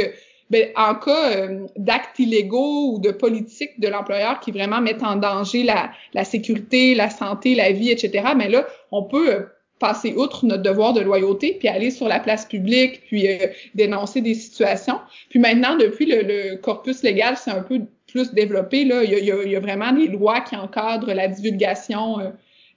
ben, 0.48 0.68
en 0.76 0.94
cas 0.94 1.36
euh, 1.36 1.66
d'actes 1.76 2.20
illégaux 2.20 2.92
ou 2.92 2.98
de 3.00 3.10
politique 3.10 3.80
de 3.80 3.88
l'employeur 3.88 4.38
qui 4.38 4.52
vraiment 4.52 4.80
mettent 4.80 5.02
en 5.02 5.16
danger 5.16 5.64
la, 5.64 5.90
la, 6.14 6.22
sécurité, 6.22 6.94
la 6.94 7.10
santé, 7.10 7.56
la 7.56 7.72
vie, 7.72 7.90
etc., 7.90 8.28
mais 8.36 8.44
ben 8.44 8.52
là, 8.52 8.66
on 8.92 9.02
peut 9.02 9.46
passer 9.80 10.14
outre 10.16 10.46
notre 10.46 10.62
devoir 10.62 10.92
de 10.92 11.00
loyauté, 11.00 11.56
puis 11.58 11.66
aller 11.66 11.90
sur 11.90 12.06
la 12.06 12.20
place 12.20 12.46
publique, 12.46 13.02
puis 13.08 13.26
dénoncer 13.74 14.20
des 14.20 14.34
situations. 14.34 15.00
Puis 15.28 15.40
maintenant, 15.40 15.76
depuis 15.76 16.06
le, 16.06 16.22
le 16.22 16.56
corpus 16.56 17.02
légal, 17.02 17.36
c'est 17.36 17.50
un 17.50 17.62
peu 17.62 17.80
plus 18.12 18.32
développé. 18.32 18.84
Là. 18.84 19.02
Il, 19.02 19.24
y 19.24 19.56
a, 19.56 19.60
vraiment 19.60 19.92
des 19.92 20.08
lois 20.08 20.40
qui 20.40 20.54
encadrent 20.56 21.12
la 21.12 21.28
divulgation 21.28 22.20
euh, 22.20 22.28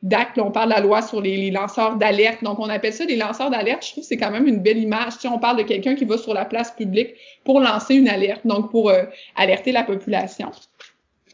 d'actes. 0.01 0.39
On 0.39 0.51
parle 0.51 0.69
de 0.69 0.75
la 0.75 0.81
loi 0.81 1.01
sur 1.01 1.21
les, 1.21 1.51
lanceurs 1.51 1.97
d'alerte. 1.97 2.43
Donc, 2.43 2.59
on 2.59 2.69
appelle 2.69 2.93
ça 2.93 3.05
des 3.05 3.15
lanceurs 3.15 3.49
d'alerte. 3.49 3.85
Je 3.85 3.91
trouve 3.91 4.03
que 4.03 4.07
c'est 4.07 4.17
quand 4.17 4.31
même 4.31 4.47
une 4.47 4.59
belle 4.59 4.77
image. 4.77 5.19
Tu 5.19 5.27
on 5.27 5.39
parle 5.39 5.57
de 5.57 5.63
quelqu'un 5.63 5.95
qui 5.95 6.05
va 6.05 6.17
sur 6.17 6.33
la 6.33 6.45
place 6.45 6.71
publique 6.71 7.13
pour 7.43 7.59
lancer 7.59 7.95
une 7.95 8.07
alerte, 8.07 8.41
donc 8.45 8.71
pour 8.71 8.89
euh, 8.89 9.03
alerter 9.35 9.71
la 9.71 9.83
population. 9.83 10.51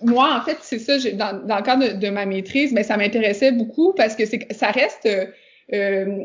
Moi, 0.02 0.36
en 0.36 0.42
fait, 0.42 0.58
c'est 0.62 0.80
ça, 0.80 0.98
dans, 1.14 1.46
dans 1.46 1.58
le 1.58 1.64
cadre 1.64 2.00
de, 2.00 2.10
ma 2.10 2.26
maîtrise, 2.26 2.74
mais 2.74 2.84
ça 2.84 2.98
m'intéressait 2.98 3.52
beaucoup 3.52 3.94
parce 3.94 4.16
que 4.16 4.24
ça 4.26 4.72
reste, 4.72 5.06
euh, 5.06 5.26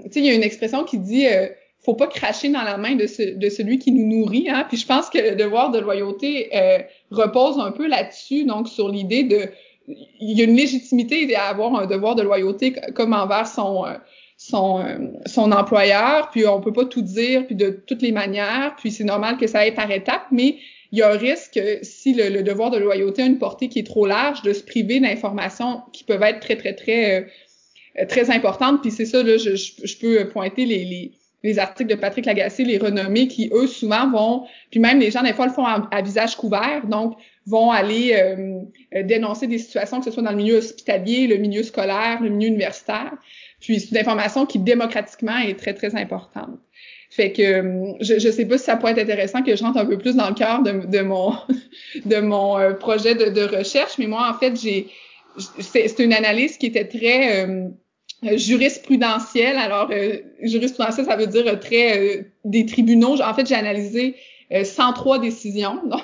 tu 0.04 0.12
sais, 0.12 0.21
il 0.21 0.25
y 0.25 0.30
a 0.30 0.35
une 0.35 0.42
expression 0.42 0.83
qui 0.85 0.99
dit 0.99 1.26
faut 1.87 1.95
pas 1.95 2.09
cracher 2.09 2.49
dans 2.49 2.64
la 2.64 2.76
main 2.78 2.97
de, 2.97 3.07
de 3.38 3.49
celui 3.49 3.78
qui 3.78 3.93
nous 3.93 4.07
nourrit. 4.09 4.49
Hein? 4.50 4.66
Puis 4.69 4.76
je 4.76 4.87
pense 4.87 5.09
que 5.09 5.19
le 5.19 5.37
devoir 5.37 5.71
de 5.71 5.78
loyauté 5.78 6.50
euh, 6.52 6.78
repose 7.12 7.61
un 7.61 7.71
peu 7.71 7.87
là-dessus, 7.87 8.45
donc 8.45 8.69
sur 8.69 8.88
l'idée 8.88 9.23
de 9.23 9.49
il 9.87 10.37
y 10.37 10.40
a 10.40 10.45
une 10.45 10.57
légitimité 10.57 11.33
à 11.37 11.45
avoir 11.45 11.76
un 11.76 11.87
devoir 11.87 12.16
de 12.16 12.23
loyauté 12.23 12.75
comme 12.97 13.12
envers 13.12 13.47
son 13.47 13.87
euh, 13.87 13.95
son, 14.37 14.81
euh, 14.81 14.99
son 15.26 15.52
employeur, 15.52 16.28
puis 16.31 16.45
on 16.47 16.61
peut 16.61 16.73
pas 16.73 16.85
tout 16.85 17.02
dire, 17.02 17.47
puis 17.47 17.55
de 17.55 17.71
toutes 17.87 18.02
les 18.02 18.12
manières, 18.12 18.75
puis 18.78 18.90
c'est 18.90 19.05
normal 19.05 19.38
que 19.38 19.47
ça 19.47 19.61
aille 19.61 19.75
par 19.75 19.90
étapes, 19.90 20.26
mais 20.33 20.57
il 20.90 20.99
y 20.99 21.02
a 21.02 21.11
un 21.11 21.16
risque, 21.16 21.59
si 21.83 22.12
le, 22.14 22.43
devoir 22.43 22.71
de 22.71 22.78
loyauté 22.78 23.23
a 23.23 23.26
une 23.26 23.38
portée 23.38 23.69
qui 23.69 23.78
est 23.78 23.87
trop 23.87 24.07
large, 24.07 24.43
de 24.43 24.52
se 24.52 24.62
priver 24.62 25.00
d'informations 25.00 25.83
qui 25.93 26.05
peuvent 26.05 26.23
être 26.23 26.40
très, 26.40 26.57
très, 26.57 26.75
très, 26.75 27.28
très 28.09 28.31
importantes. 28.31 28.83
Puis 28.83 28.90
c'est 28.90 29.07
ça, 29.07 29.23
là, 29.23 29.38
je, 29.38 29.57
je, 29.57 29.99
peux 29.99 30.28
pointer 30.28 30.66
les, 30.66 30.85
les, 30.85 31.12
les 31.43 31.59
articles 31.59 31.90
de 31.90 31.95
Patrick 31.95 32.26
Lagacé, 32.26 32.64
les 32.64 32.78
renommés, 32.78 33.28
qui 33.28 33.50
eux 33.52 33.66
souvent 33.66 34.11
vont, 34.11 34.47
puis 34.71 34.81
même 34.81 34.99
les 34.99 35.11
gens 35.11 35.23
des 35.23 35.33
fois 35.33 35.47
le 35.47 35.52
font 35.52 35.64
à, 35.64 36.02
visage 36.02 36.37
couvert, 36.37 36.87
donc 36.87 37.16
vont 37.46 37.70
aller 37.70 38.14
euh, 38.14 38.61
euh, 38.94 39.03
dénoncer 39.03 39.46
des 39.46 39.59
situations, 39.59 39.99
que 40.01 40.07
ce 40.07 40.11
soit 40.11 40.22
dans 40.22 40.31
le 40.31 40.37
milieu 40.37 40.57
hospitalier, 40.57 41.27
le 41.27 41.37
milieu 41.37 41.62
scolaire, 41.62 42.20
le 42.20 42.31
milieu 42.31 42.49
universitaire. 42.49 43.12
Puis 43.61 43.81
c'est 43.81 43.90
une 43.90 43.99
information 43.99 44.46
qui 44.46 44.59
démocratiquement 44.59 45.38
est 45.38 45.59
très 45.59 45.75
très 45.75 45.94
importante. 45.94 46.59
Fait 47.11 47.31
que 47.33 47.42
euh, 47.42 47.92
je 48.01 48.14
ne 48.14 48.33
sais 48.33 48.46
pas 48.46 48.59
si 48.59 48.64
ça 48.64 48.77
pourrait 48.77 48.92
être 48.92 48.99
intéressant 48.99 49.42
que 49.42 49.55
je 49.55 49.62
rentre 49.62 49.79
un 49.79 49.87
peu 49.87 49.99
plus 49.99 50.16
dans 50.16 50.29
le 50.29 50.35
cœur 50.35 50.62
de, 50.62 50.87
de 50.87 51.01
mon 51.03 51.33
de 52.05 52.16
mon 52.16 52.75
projet 52.75 53.14
de, 53.14 53.27
de, 53.27 53.42
recherche, 53.42 53.99
mais 53.99 54.07
moi 54.07 54.29
en 54.29 54.38
fait 54.38 54.61
j'ai 54.61 54.88
c'est 55.61 55.99
une 55.99 56.12
analyse 56.12 56.57
qui 56.57 56.66
était 56.66 56.87
très 56.87 57.46
euh, 57.46 57.68
jurisprudentielle. 58.22 59.57
Alors, 59.57 59.90
euh, 59.90 60.18
jurisprudentielle, 60.42 61.07
ça 61.07 61.16
veut 61.16 61.26
dire 61.26 61.59
très 61.61 61.98
euh, 61.98 62.22
des 62.44 62.66
tribunaux. 62.66 63.20
En 63.20 63.35
fait, 63.35 63.46
j'ai 63.46 63.55
analysé 63.55 64.16
103 64.62 65.18
décisions. 65.18 65.81
Donc, 65.90 66.02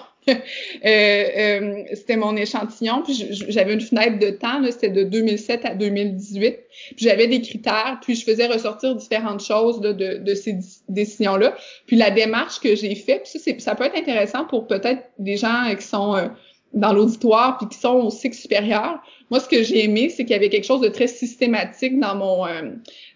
c'était 0.83 2.17
mon 2.17 2.37
échantillon. 2.37 3.03
Puis 3.03 3.27
j'avais 3.49 3.75
une 3.75 3.81
fenêtre 3.81 4.19
de 4.19 4.31
temps, 4.31 4.63
c'était 4.71 4.89
de 4.89 5.05
2007 5.05 5.65
à 5.65 5.75
2018. 5.75 6.59
Puis 6.97 6.97
j'avais 6.99 7.27
des 7.27 7.41
critères, 7.41 7.99
puis 8.03 8.15
je 8.15 8.25
faisais 8.25 8.47
ressortir 8.47 8.95
différentes 8.95 9.45
choses 9.45 9.81
de, 9.81 10.35
ces 10.35 10.59
décisions-là. 10.89 11.55
Puis 11.87 11.97
la 11.97 12.11
démarche 12.11 12.61
que 12.61 12.77
j'ai 12.77 12.95
faite, 12.95 13.29
puis 13.31 13.39
ça, 13.41 13.51
ça 13.59 13.75
peut 13.75 13.85
être 13.85 13.99
intéressant 13.99 14.45
pour 14.45 14.67
peut-être 14.67 15.03
des 15.19 15.37
gens 15.37 15.75
qui 15.77 15.87
sont 15.87 16.31
dans 16.73 16.93
l'auditoire 16.93 17.59
puis 17.59 17.69
qui 17.69 17.79
sont 17.79 17.95
au 17.95 18.11
cycle 18.11 18.37
supérieur. 18.37 19.03
Moi, 19.33 19.41
ce 19.41 19.49
que 19.49 19.63
j'ai 19.63 19.85
aimé, 19.85 20.11
c'est 20.11 20.25
qu'il 20.25 20.33
y 20.33 20.39
avait 20.39 20.51
quelque 20.51 20.67
chose 20.67 20.83
de 20.83 20.89
très 20.89 21.07
systématique 21.07 21.99
dans 21.99 22.15
mon 22.15 22.47
euh, 22.47 22.69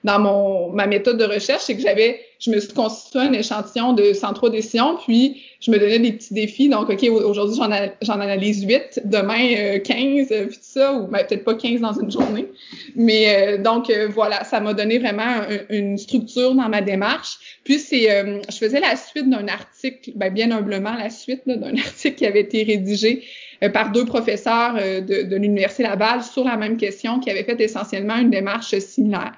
dans 0.02 0.18
mon 0.18 0.70
ma 0.70 0.86
méthode 0.86 1.18
de 1.18 1.26
recherche, 1.26 1.64
c'est 1.64 1.76
que 1.76 1.82
j'avais 1.82 2.20
je 2.40 2.50
me 2.50 2.58
suis 2.58 2.72
constitué 2.72 3.18
un 3.18 3.32
échantillon 3.34 3.92
de 3.92 4.14
103 4.14 4.48
décisions, 4.48 4.96
puis 5.04 5.42
je 5.60 5.70
me 5.70 5.78
donnais 5.78 5.98
des 5.98 6.12
petits 6.12 6.32
défis. 6.32 6.70
Donc, 6.70 6.88
OK, 6.88 7.02
aujourd'hui, 7.02 7.56
j'en, 7.56 8.20
analyse 8.20 8.62
8, 8.62 9.02
demain 9.04 9.78
15, 9.78 10.32
euh, 10.32 10.34
euh, 10.34 10.46
puis 10.46 10.56
tout 10.56 10.62
ça, 10.62 10.94
ou 10.94 11.06
ben, 11.06 11.24
peut-être 11.26 11.44
pas 11.44 11.54
15 11.54 11.80
dans 11.80 11.92
une 11.92 12.10
journée. 12.10 12.46
Mais 12.94 13.56
donc, 13.58 13.90
voilà, 14.14 14.44
ça 14.44 14.60
m'a 14.60 14.74
donné 14.74 14.98
vraiment 14.98 15.44
une 15.70 15.96
structure 15.96 16.54
dans 16.54 16.68
ma 16.68 16.82
démarche. 16.82 17.38
Puis, 17.64 17.78
c'est, 17.78 18.08
je 18.50 18.56
faisais 18.56 18.80
la 18.80 18.96
suite 18.96 19.30
d'un 19.30 19.48
article, 19.48 20.12
ben, 20.14 20.30
bien 20.30 20.50
humblement 20.50 20.94
la 20.94 21.08
suite 21.08 21.42
d'un 21.46 21.76
article 21.78 22.16
qui 22.16 22.26
avait 22.26 22.40
été 22.40 22.64
rédigé 22.64 23.22
euh, 23.62 23.70
par 23.70 23.90
deux 23.90 24.04
professeurs 24.04 24.76
euh, 24.78 25.00
de, 25.00 25.22
de 25.22 25.36
l'Université 25.36 25.84
Laval 25.84 26.05
sur 26.22 26.44
la 26.44 26.56
même 26.56 26.76
question 26.76 27.20
qui 27.20 27.30
avaient 27.30 27.44
fait 27.44 27.60
essentiellement 27.60 28.16
une 28.16 28.30
démarche 28.30 28.76
similaire. 28.78 29.34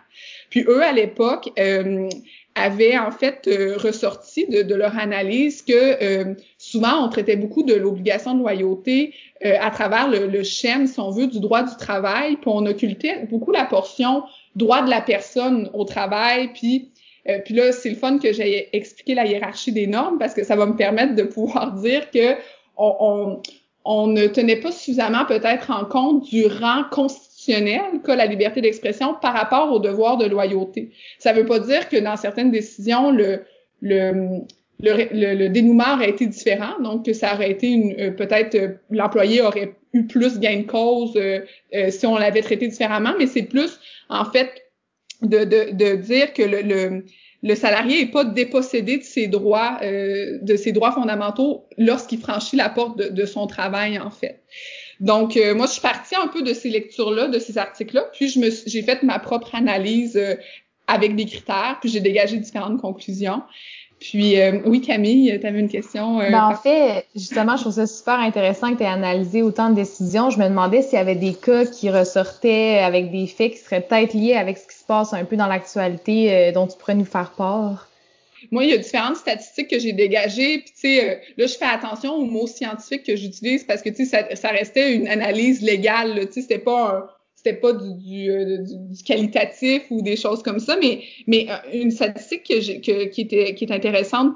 Puis 0.51 0.65
eux, 0.67 0.83
à 0.83 0.93
l'époque, 0.93 1.51
euh, 1.59 2.09
avaient 2.55 2.99
en 2.99 3.11
fait 3.11 3.49
ressorti 3.77 4.47
de, 4.47 4.63
de, 4.63 4.75
leur 4.75 4.99
analyse 4.99 5.63
que 5.63 6.35
souvent 6.57 7.05
on 7.05 7.09
traitait 7.09 7.37
beaucoup 7.37 7.63
de 7.63 7.75
l'obligation 7.75 8.35
de 8.35 8.41
loyauté 8.41 9.15
à 9.45 9.71
travers 9.71 10.09
le, 10.09 10.27
le 10.27 10.43
schème, 10.43 10.89
si 10.89 10.99
on 10.99 11.11
veut, 11.11 11.29
du 11.29 11.39
droit 11.39 11.63
du 11.63 11.77
travail, 11.77 12.35
puis 12.37 12.51
on 12.53 12.67
occultait 12.67 13.27
beaucoup 13.31 13.53
la 13.53 13.65
portion 13.65 14.25
droit 14.57 14.83
de 14.83 14.91
la 14.91 15.01
personne 15.01 15.71
au 15.73 15.85
travail, 15.85 16.51
puis 16.53 16.91
puis 17.45 17.55
là, 17.55 17.73
c'est 17.73 17.91
le 17.91 17.97
fun 17.97 18.19
que 18.19 18.33
j'ai 18.33 18.75
expliqué 18.75 19.15
la 19.15 19.27
hiérarchie 19.27 19.73
des 19.73 19.87
normes 19.87 20.19
parce 20.19 20.33
que 20.33 20.45
ça 20.45 20.57
va 20.57 20.67
me 20.67 20.77
permettre 20.77 21.15
de 21.15 21.25
pouvoir 21.25 21.73
dire 21.81 22.11
que 22.11 22.37
on, 22.77 22.97
on, 23.01 23.43
on 23.85 24.07
ne 24.07 24.27
tenait 24.27 24.61
pas 24.61 24.73
suffisamment 24.73 25.25
peut-être 25.25 25.71
en 25.71 25.85
compte 25.85 26.25
du 26.29 26.47
rang 26.47 26.85
constitutionnel 26.91 27.83
qu'a 28.05 28.17
la 28.17 28.27
liberté 28.27 28.61
d'expression 28.61 29.15
par 29.15 29.33
rapport 29.33 29.73
au 29.73 29.79
devoir 29.79 30.17
de 30.19 30.27
loyauté. 30.27 30.91
Ça 31.19 31.33
ne 31.33 31.41
veut 31.41 31.47
pas 31.47 31.61
dire 31.61 31.89
que 31.89 31.97
dans 31.97 32.17
certaines 32.17 32.51
décisions, 32.51 33.11
le, 33.11 33.45
le, 33.81 34.43
le, 34.81 35.49
dénouement 35.49 35.95
aurait 35.95 36.11
été 36.11 36.27
différent, 36.27 36.79
donc 36.81 37.07
que 37.07 37.13
ça 37.13 37.35
aurait 37.35 37.51
été 37.51 37.69
une 37.69 37.95
euh, 37.99 38.11
peut-être 38.11 38.55
euh, 38.55 38.69
l'employé 38.91 39.41
aurait 39.43 39.75
eu 39.93 40.07
plus 40.07 40.39
gain 40.39 40.61
de 40.61 40.67
cause 40.67 41.17
euh, 41.17 41.41
si 41.91 42.07
on 42.07 42.17
l'avait 42.17 42.43
traité 42.43 42.69
différemment, 42.69 43.15
mais 43.19 43.27
c'est 43.27 43.43
plus 43.43 43.81
en 44.09 44.25
fait 44.25 44.51
de, 45.23 45.45
de, 45.45 45.73
de 45.73 45.97
dire 45.97 46.33
que 46.33 46.43
le, 46.43 46.63
le 46.63 47.05
salarié 47.55 48.05
n'est 48.05 48.11
pas 48.11 48.25
dépossédé 48.25 48.99
de 48.99 49.05
ses 49.05 49.29
droits, 49.29 49.79
euh, 49.83 50.39
de 50.43 50.57
ses 50.57 50.73
droits 50.73 50.93
fondamentaux 50.93 51.67
lorsqu'il 51.77 52.19
franchit 52.19 52.57
la 52.57 52.69
porte 52.69 52.99
de, 52.99 53.27
son 53.27 53.47
travail, 53.47 53.99
en 53.99 54.11
fait. 54.11 54.43
Donc, 55.01 55.37
euh, 55.37 55.55
moi, 55.55 55.67
je 55.67 55.73
suis 55.73 55.81
partie 55.81 56.17
un 56.17 56.27
peu 56.27 56.43
de 56.43 56.53
ces 56.53 56.71
lectures-là, 56.71 57.29
de 57.29 57.39
ces 57.39 57.57
articles-là, 57.57 58.11
puis 58.13 58.29
j'ai 58.29 58.83
fait 58.83 59.03
ma 59.05 59.19
propre 59.21 59.55
analyse 59.55 60.17
euh, 60.17 60.35
avec 60.89 61.15
des 61.15 61.27
critères, 61.27 61.79
puis 61.81 61.89
j'ai 61.91 62.01
dégagé 62.01 62.37
différentes 62.39 62.81
conclusions. 62.81 63.43
Puis 64.01 64.41
euh, 64.41 64.61
oui, 64.65 64.81
Camille, 64.81 65.39
tu 65.41 65.47
avais 65.47 65.59
une 65.59 65.69
question. 65.69 66.19
Ben, 66.19 66.45
en 66.45 66.55
fait, 66.55 67.07
justement, 67.17 67.57
je 67.57 67.63
trouve 67.63 67.75
ça 67.75 67.87
super 67.87 68.21
intéressant 68.21 68.73
que 68.73 68.79
tu 68.79 68.85
aies 68.85 68.87
analysé 68.87 69.43
autant 69.43 69.71
de 69.71 69.75
décisions. 69.75 70.31
Je 70.31 70.39
me 70.39 70.49
demandais 70.49 70.83
s'il 70.83 70.95
y 70.95 71.03
avait 71.03 71.17
des 71.17 71.35
cas 71.35 71.67
qui 71.67 71.91
ressortaient 71.91 72.79
avec 72.79 73.11
des 73.11 73.27
faits 73.27 73.53
qui 73.53 73.59
seraient 73.59 73.81
peut-être 73.81 74.15
liés 74.15 74.35
avec 74.35 74.59
ce 74.59 74.69
qui 74.69 74.77
se 74.77 74.85
passe 74.85 75.13
un 75.13 75.25
peu 75.25 75.37
dans 75.37 75.47
l'actualité 75.47 76.53
dont 76.53 76.67
tu 76.67 76.79
pourrais 76.79 76.95
nous 76.95 77.05
faire 77.05 77.33
part. 77.37 77.89
Moi, 78.51 78.65
il 78.65 78.71
y 78.71 78.73
a 78.73 78.79
différentes 78.79 79.17
statistiques 79.17 79.69
que 79.69 79.79
j'ai 79.79 79.93
dégagées. 79.93 80.59
Puis, 80.59 80.73
tu 80.73 80.81
sais, 80.81 81.11
euh, 81.11 81.15
là, 81.37 81.47
je 81.47 81.55
fais 81.55 81.65
attention 81.65 82.15
aux 82.15 82.25
mots 82.25 82.47
scientifiques 82.47 83.05
que 83.05 83.17
j'utilise 83.17 83.65
parce 83.65 83.83
que, 83.83 83.89
tu 83.91 84.05
sais, 84.05 84.05
ça, 84.05 84.37
ça, 84.37 84.49
restait 84.49 84.95
une 84.95 85.09
analyse 85.09 85.61
légale. 85.61 86.27
Tu 86.27 86.35
sais, 86.35 86.41
c'était 86.43 86.59
pas 86.59 87.18
c'était 87.39 87.55
pas 87.61 87.73
du, 87.73 88.31
euh, 88.31 88.59
du, 88.59 88.75
du, 88.91 89.03
qualitatif 89.05 89.83
ou 89.91 90.03
des 90.03 90.17
choses 90.17 90.43
comme 90.43 90.59
ça, 90.59 90.77
mais, 90.81 91.03
mais 91.29 91.47
euh, 91.49 91.55
une 91.73 91.93
statistique 91.93 92.43
que, 92.43 92.81
que 92.81 93.05
qui, 93.11 93.21
était, 93.21 93.55
qui 93.55 93.65
est 93.65 93.73
intéressante, 93.73 94.35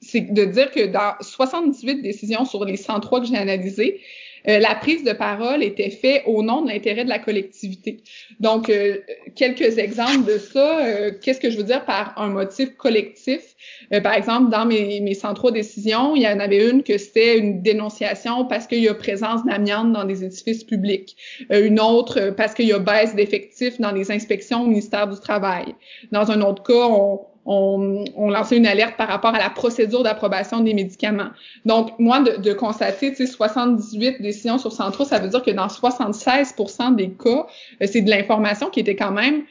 c'est 0.00 0.32
de 0.32 0.44
dire 0.44 0.70
que 0.70 0.86
dans 0.86 1.14
78 1.20 2.00
décisions 2.00 2.44
sur 2.44 2.64
les 2.64 2.76
103 2.76 3.20
que 3.20 3.26
j'ai 3.26 3.36
analysées, 3.36 4.00
euh, 4.48 4.58
la 4.58 4.74
prise 4.74 5.04
de 5.04 5.12
parole 5.12 5.62
était 5.62 5.90
faite 5.90 6.22
au 6.26 6.42
nom 6.42 6.62
de 6.62 6.68
l'intérêt 6.70 7.04
de 7.04 7.08
la 7.08 7.18
collectivité. 7.18 8.02
Donc, 8.38 8.70
euh, 8.70 8.98
quelques 9.34 9.78
exemples 9.78 10.24
de 10.26 10.38
ça. 10.38 10.84
Euh, 10.84 11.10
qu'est-ce 11.22 11.40
que 11.40 11.50
je 11.50 11.56
veux 11.56 11.64
dire 11.64 11.84
par 11.84 12.14
un 12.16 12.28
motif 12.28 12.76
collectif? 12.76 13.56
par 14.04 14.14
exemple, 14.14 14.50
dans 14.50 14.66
mes, 14.66 15.00
mes 15.00 15.14
103 15.14 15.50
décisions, 15.50 16.14
il 16.14 16.22
y 16.22 16.28
en 16.28 16.38
avait 16.38 16.70
une 16.70 16.82
que 16.84 16.96
c'était 16.96 17.36
une 17.36 17.60
dénonciation 17.60 18.44
parce 18.46 18.66
qu'il 18.68 18.78
y 18.78 18.88
a 18.88 18.94
présence 18.94 19.44
d'amiante 19.44 19.92
dans 19.92 20.04
des 20.04 20.24
édifices 20.24 20.62
publics. 20.62 21.16
une 21.50 21.80
autre 21.80 22.30
parce 22.36 22.54
qu'il 22.54 22.66
y 22.66 22.72
a 22.72 22.78
baisse 22.78 23.14
d'effectifs 23.16 23.80
dans 23.80 23.90
les 23.90 24.12
inspections 24.12 24.62
au 24.62 24.66
ministère 24.66 25.08
du 25.08 25.18
Travail. 25.18 25.74
Dans 26.12 26.30
un 26.30 26.40
autre 26.40 26.62
cas, 26.62 26.86
on, 26.88 27.20
on, 27.52 28.04
on, 28.14 28.30
lançait 28.30 28.56
une 28.56 28.66
alerte 28.66 28.96
par 28.96 29.08
rapport 29.08 29.34
à 29.34 29.38
la 29.38 29.50
procédure 29.50 30.04
d'approbation 30.04 30.60
des 30.60 30.72
médicaments. 30.72 31.30
Donc, 31.64 31.98
moi, 31.98 32.20
de, 32.20 32.36
de 32.40 32.52
constater 32.52 33.12
78 33.12 34.22
décisions 34.22 34.56
sur 34.56 34.70
Centro, 34.70 35.04
ça 35.04 35.18
veut 35.18 35.28
dire 35.28 35.42
que 35.42 35.50
dans 35.50 35.66
76% 35.66 36.94
des 36.94 37.10
cas, 37.10 37.46
euh, 37.82 37.86
c'est 37.90 38.02
de 38.02 38.10
l'information 38.10 38.70
qui 38.70 38.78
était 38.78 38.94
quand 38.94 39.10
même 39.10 39.42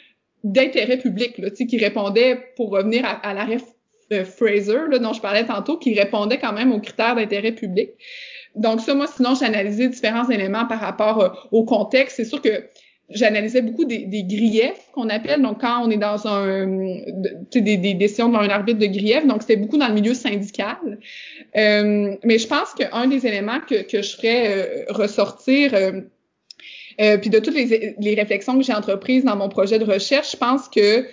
d'intérêt 0.46 0.98
public, 0.98 1.38
là, 1.40 1.50
qui 1.50 1.78
répondait, 1.78 2.40
pour 2.56 2.70
revenir 2.72 3.04
à, 3.22 3.34
l'arrêt 3.34 3.58
euh, 4.14 4.24
Fraser, 4.24 4.88
là, 4.90 5.00
dont 5.00 5.12
je 5.12 5.20
parlais 5.20 5.44
tantôt, 5.44 5.78
qui 5.78 5.94
répondait 5.94 6.40
quand 6.40 6.54
même 6.54 6.72
aux 6.72 6.80
critères 6.80 7.16
d'intérêt 7.16 7.52
public. 7.52 7.90
Donc 8.56 8.80
ça, 8.80 8.96
moi, 8.96 9.08
sinon, 9.08 9.36
j'ai 9.36 9.46
analysé 9.46 9.90
différents 9.90 10.30
éléments 10.30 10.66
par 10.66 10.80
rapport 10.80 11.22
euh, 11.22 11.30
au 11.52 11.66
contexte. 11.66 12.16
C'est 12.16 12.24
sûr 12.24 12.42
que 12.42 12.64
j'analysais 13.10 13.62
beaucoup 13.62 13.86
des, 13.86 14.00
des 14.06 14.24
griefs 14.24 14.89
qu'on 14.93 15.10
appelle. 15.10 15.41
Donc, 15.41 15.62
quand 15.62 15.86
on 15.86 15.89
est 15.89 15.98
dans 15.98 16.28
un 16.28 16.67
des, 17.52 17.78
des 17.78 17.93
décisions 17.93 18.28
devant 18.28 18.39
un 18.39 18.50
arbitre 18.50 18.80
de 18.80 18.86
griefs, 18.86 19.26
donc 19.26 19.41
c'était 19.41 19.58
beaucoup 19.58 19.78
dans 19.78 19.88
le 19.88 19.95
milieu 19.95 20.13
syndical. 20.13 20.78
Euh, 21.56 22.15
mais 22.24 22.38
je 22.38 22.48
pense 22.48 22.74
qu'un 22.74 23.08
des 23.08 23.26
éléments 23.26 23.60
que, 23.62 23.82
que 23.82 24.02
je 24.02 24.15
ferais 24.15 24.43
euh, 24.48 24.86
ressortir, 24.89 25.74
euh, 25.74 26.02
euh, 27.02 27.17
puis 27.17 27.30
de 27.30 27.39
toutes 27.39 27.56
les, 27.56 27.95
les 28.00 28.15
réflexions 28.15 28.58
que 28.58 28.63
j'ai 28.63 28.74
entreprises 28.74 29.24
dans 29.24 29.36
mon 29.36 29.50
projet 29.50 29.80
de 29.80 29.86
recherche, 29.86 30.34
je 30.34 30.38
pense 30.38 30.67
que, 30.67 31.08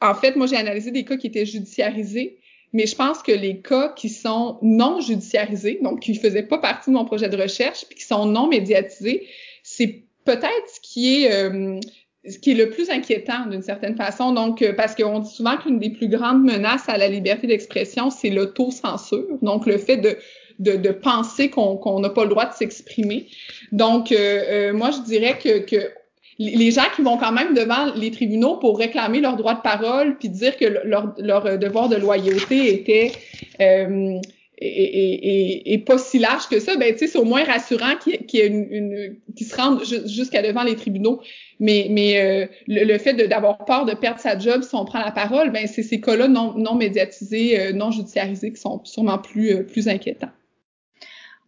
en 0.00 0.14
fait, 0.14 0.36
moi, 0.36 0.46
j'ai 0.46 0.56
analysé 0.56 0.90
des 0.90 1.04
cas 1.04 1.16
qui 1.16 1.28
étaient 1.28 1.46
judiciarisés, 1.46 2.38
mais 2.72 2.86
je 2.86 2.96
pense 2.96 3.22
que 3.22 3.32
les 3.32 3.60
cas 3.60 3.92
qui 3.96 4.08
sont 4.08 4.58
non 4.62 5.00
judiciarisés, 5.00 5.78
donc 5.82 6.00
qui 6.00 6.14
faisaient 6.14 6.42
pas 6.42 6.58
partie 6.58 6.90
de 6.90 6.96
mon 6.96 7.04
projet 7.04 7.28
de 7.28 7.36
recherche, 7.36 7.84
puis 7.88 7.98
qui 7.98 8.04
sont 8.04 8.26
non 8.26 8.48
médiatisés, 8.48 9.26
c'est 9.62 10.02
peut-être 10.24 10.68
qui 10.92 11.24
est 11.24 11.32
euh, 11.32 11.80
ce 12.28 12.38
qui 12.38 12.52
est 12.52 12.54
le 12.54 12.70
plus 12.70 12.90
inquiétant 12.90 13.46
d'une 13.46 13.62
certaine 13.62 13.96
façon. 13.96 14.32
Donc, 14.32 14.62
euh, 14.62 14.72
parce 14.72 14.94
qu'on 14.94 15.18
dit 15.20 15.30
souvent 15.30 15.56
qu'une 15.56 15.78
des 15.78 15.90
plus 15.90 16.08
grandes 16.08 16.44
menaces 16.44 16.88
à 16.88 16.96
la 16.96 17.08
liberté 17.08 17.46
d'expression, 17.46 18.10
c'est 18.10 18.30
l'autocensure. 18.30 19.38
Donc, 19.42 19.66
le 19.66 19.78
fait 19.78 19.96
de 19.96 20.16
de, 20.58 20.76
de 20.76 20.90
penser 20.90 21.48
qu'on 21.48 21.98
n'a 21.98 22.10
pas 22.10 22.22
le 22.22 22.28
droit 22.28 22.46
de 22.46 22.52
s'exprimer. 22.52 23.26
Donc, 23.72 24.12
euh, 24.12 24.72
moi, 24.72 24.90
je 24.90 25.00
dirais 25.00 25.38
que, 25.42 25.58
que 25.60 25.90
les 26.38 26.70
gens 26.70 26.84
qui 26.94 27.02
vont 27.02 27.16
quand 27.16 27.32
même 27.32 27.54
devant 27.54 27.92
les 27.96 28.10
tribunaux 28.10 28.56
pour 28.56 28.78
réclamer 28.78 29.20
leur 29.20 29.36
droit 29.36 29.54
de 29.54 29.60
parole 29.62 30.16
puis 30.18 30.28
dire 30.28 30.56
que 30.56 30.66
leur, 30.84 31.14
leur 31.18 31.58
devoir 31.58 31.88
de 31.88 31.96
loyauté 31.96 32.72
était 32.72 33.12
euh, 33.60 34.18
et, 34.64 35.72
et, 35.72 35.78
pas 35.78 35.98
si 35.98 36.18
large 36.18 36.48
que 36.48 36.60
ça, 36.60 36.76
ben 36.76 36.94
c'est 36.96 37.16
au 37.16 37.24
moins 37.24 37.44
rassurant 37.44 37.96
qu'il 37.96 38.40
ait 38.40 38.46
une, 38.46 38.66
une 38.70 39.16
qui 39.34 39.44
se 39.44 39.56
rende 39.56 39.82
jusqu'à 40.06 40.42
devant 40.42 40.62
les 40.62 40.76
tribunaux. 40.76 41.20
Mais, 41.60 41.86
mais 41.90 42.20
euh, 42.20 42.46
le, 42.66 42.98
fait 42.98 43.14
d'avoir 43.14 43.64
peur 43.64 43.84
de 43.84 43.94
perdre 43.94 44.20
sa 44.20 44.38
job 44.38 44.62
si 44.62 44.74
on 44.74 44.84
prend 44.84 44.98
la 44.98 45.12
parole, 45.12 45.50
ben 45.50 45.66
c'est 45.66 45.82
ces 45.82 46.00
cas-là 46.00 46.28
non, 46.28 46.54
non 46.56 46.74
médiatisés, 46.74 47.60
euh, 47.60 47.72
non 47.72 47.90
judiciarisés 47.90 48.52
qui 48.52 48.60
sont 48.60 48.80
sûrement 48.84 49.18
plus, 49.18 49.54
euh, 49.54 49.62
plus 49.62 49.88
inquiétants. 49.88 50.30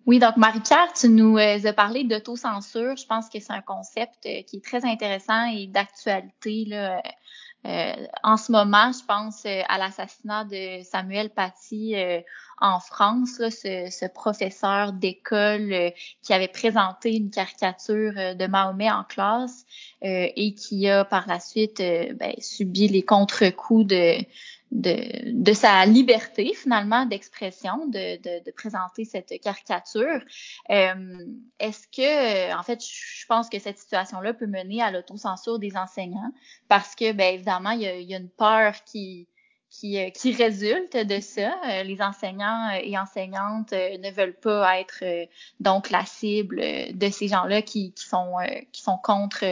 Oui, 0.06 0.18
donc 0.18 0.36
Marie-Pierre, 0.36 0.92
tu 0.92 1.08
nous 1.08 1.38
as 1.38 1.72
parlé 1.72 2.04
d'autocensure. 2.04 2.94
Je 2.96 3.06
pense 3.06 3.30
que 3.30 3.40
c'est 3.40 3.52
un 3.52 3.62
concept 3.62 4.20
qui 4.46 4.56
est 4.56 4.64
très 4.64 4.84
intéressant 4.84 5.46
et 5.50 5.66
d'actualité 5.66 6.66
euh, 6.72 6.98
en 8.22 8.36
ce 8.36 8.52
moment, 8.52 8.92
je 8.92 9.04
pense 9.06 9.44
euh, 9.46 9.62
à 9.68 9.78
l'assassinat 9.78 10.44
de 10.44 10.82
Samuel 10.84 11.30
Paty 11.30 11.94
euh, 11.96 12.20
en 12.60 12.78
France, 12.78 13.36
ce, 13.38 13.88
ce, 13.90 14.06
professeur 14.06 14.92
d'école 14.92 15.92
qui 16.22 16.32
avait 16.32 16.48
présenté 16.48 17.16
une 17.16 17.30
caricature 17.30 18.12
de 18.12 18.46
Mahomet 18.46 18.90
en 18.90 19.02
classe 19.02 19.64
et 20.02 20.54
qui 20.54 20.88
a 20.88 21.04
par 21.04 21.26
la 21.26 21.40
suite 21.40 21.78
ben, 21.78 22.32
subi 22.38 22.86
les 22.86 23.02
contre-coups 23.02 23.86
de, 23.86 24.18
de, 24.74 25.30
de 25.32 25.52
sa 25.52 25.86
liberté 25.86 26.52
finalement 26.54 27.06
d'expression, 27.06 27.86
de, 27.86 28.16
de, 28.16 28.44
de, 28.44 28.50
présenter 28.50 29.04
cette 29.04 29.32
caricature. 29.40 30.20
Euh, 30.70 31.16
Est-ce 31.60 31.86
que, 31.86 32.54
en 32.54 32.62
fait, 32.64 32.82
je 32.84 33.24
pense 33.26 33.48
que 33.48 33.58
cette 33.60 33.78
situation-là 33.78 34.34
peut 34.34 34.48
mener 34.48 34.82
à 34.82 34.90
l'autocensure 34.90 35.60
des 35.60 35.76
enseignants? 35.76 36.32
Parce 36.68 36.96
que, 36.96 37.12
ben 37.12 37.34
évidemment, 37.34 37.70
il 37.70 37.82
y 37.82 37.86
a, 37.86 37.96
il 37.96 38.10
y 38.10 38.14
a 38.14 38.18
une 38.18 38.28
peur 38.28 38.74
qui 38.84 39.28
qui, 39.74 39.98
euh, 39.98 40.10
qui 40.10 40.32
résulte 40.32 40.96
de 40.96 41.20
ça. 41.20 41.54
Euh, 41.68 41.82
les 41.82 42.00
enseignants 42.00 42.70
euh, 42.70 42.80
et 42.82 42.96
enseignantes 42.96 43.72
ne 43.72 44.10
veulent 44.10 44.38
pas 44.38 44.78
être 44.78 45.02
donc 45.60 45.90
la 45.90 46.04
cible 46.04 46.60
de 46.92 47.08
ces 47.08 47.28
gens-là 47.28 47.62
qui, 47.62 47.92
qui 47.92 48.04
sont 48.04 48.36
qui 48.72 48.82
sont 48.82 48.98
contre 48.98 49.44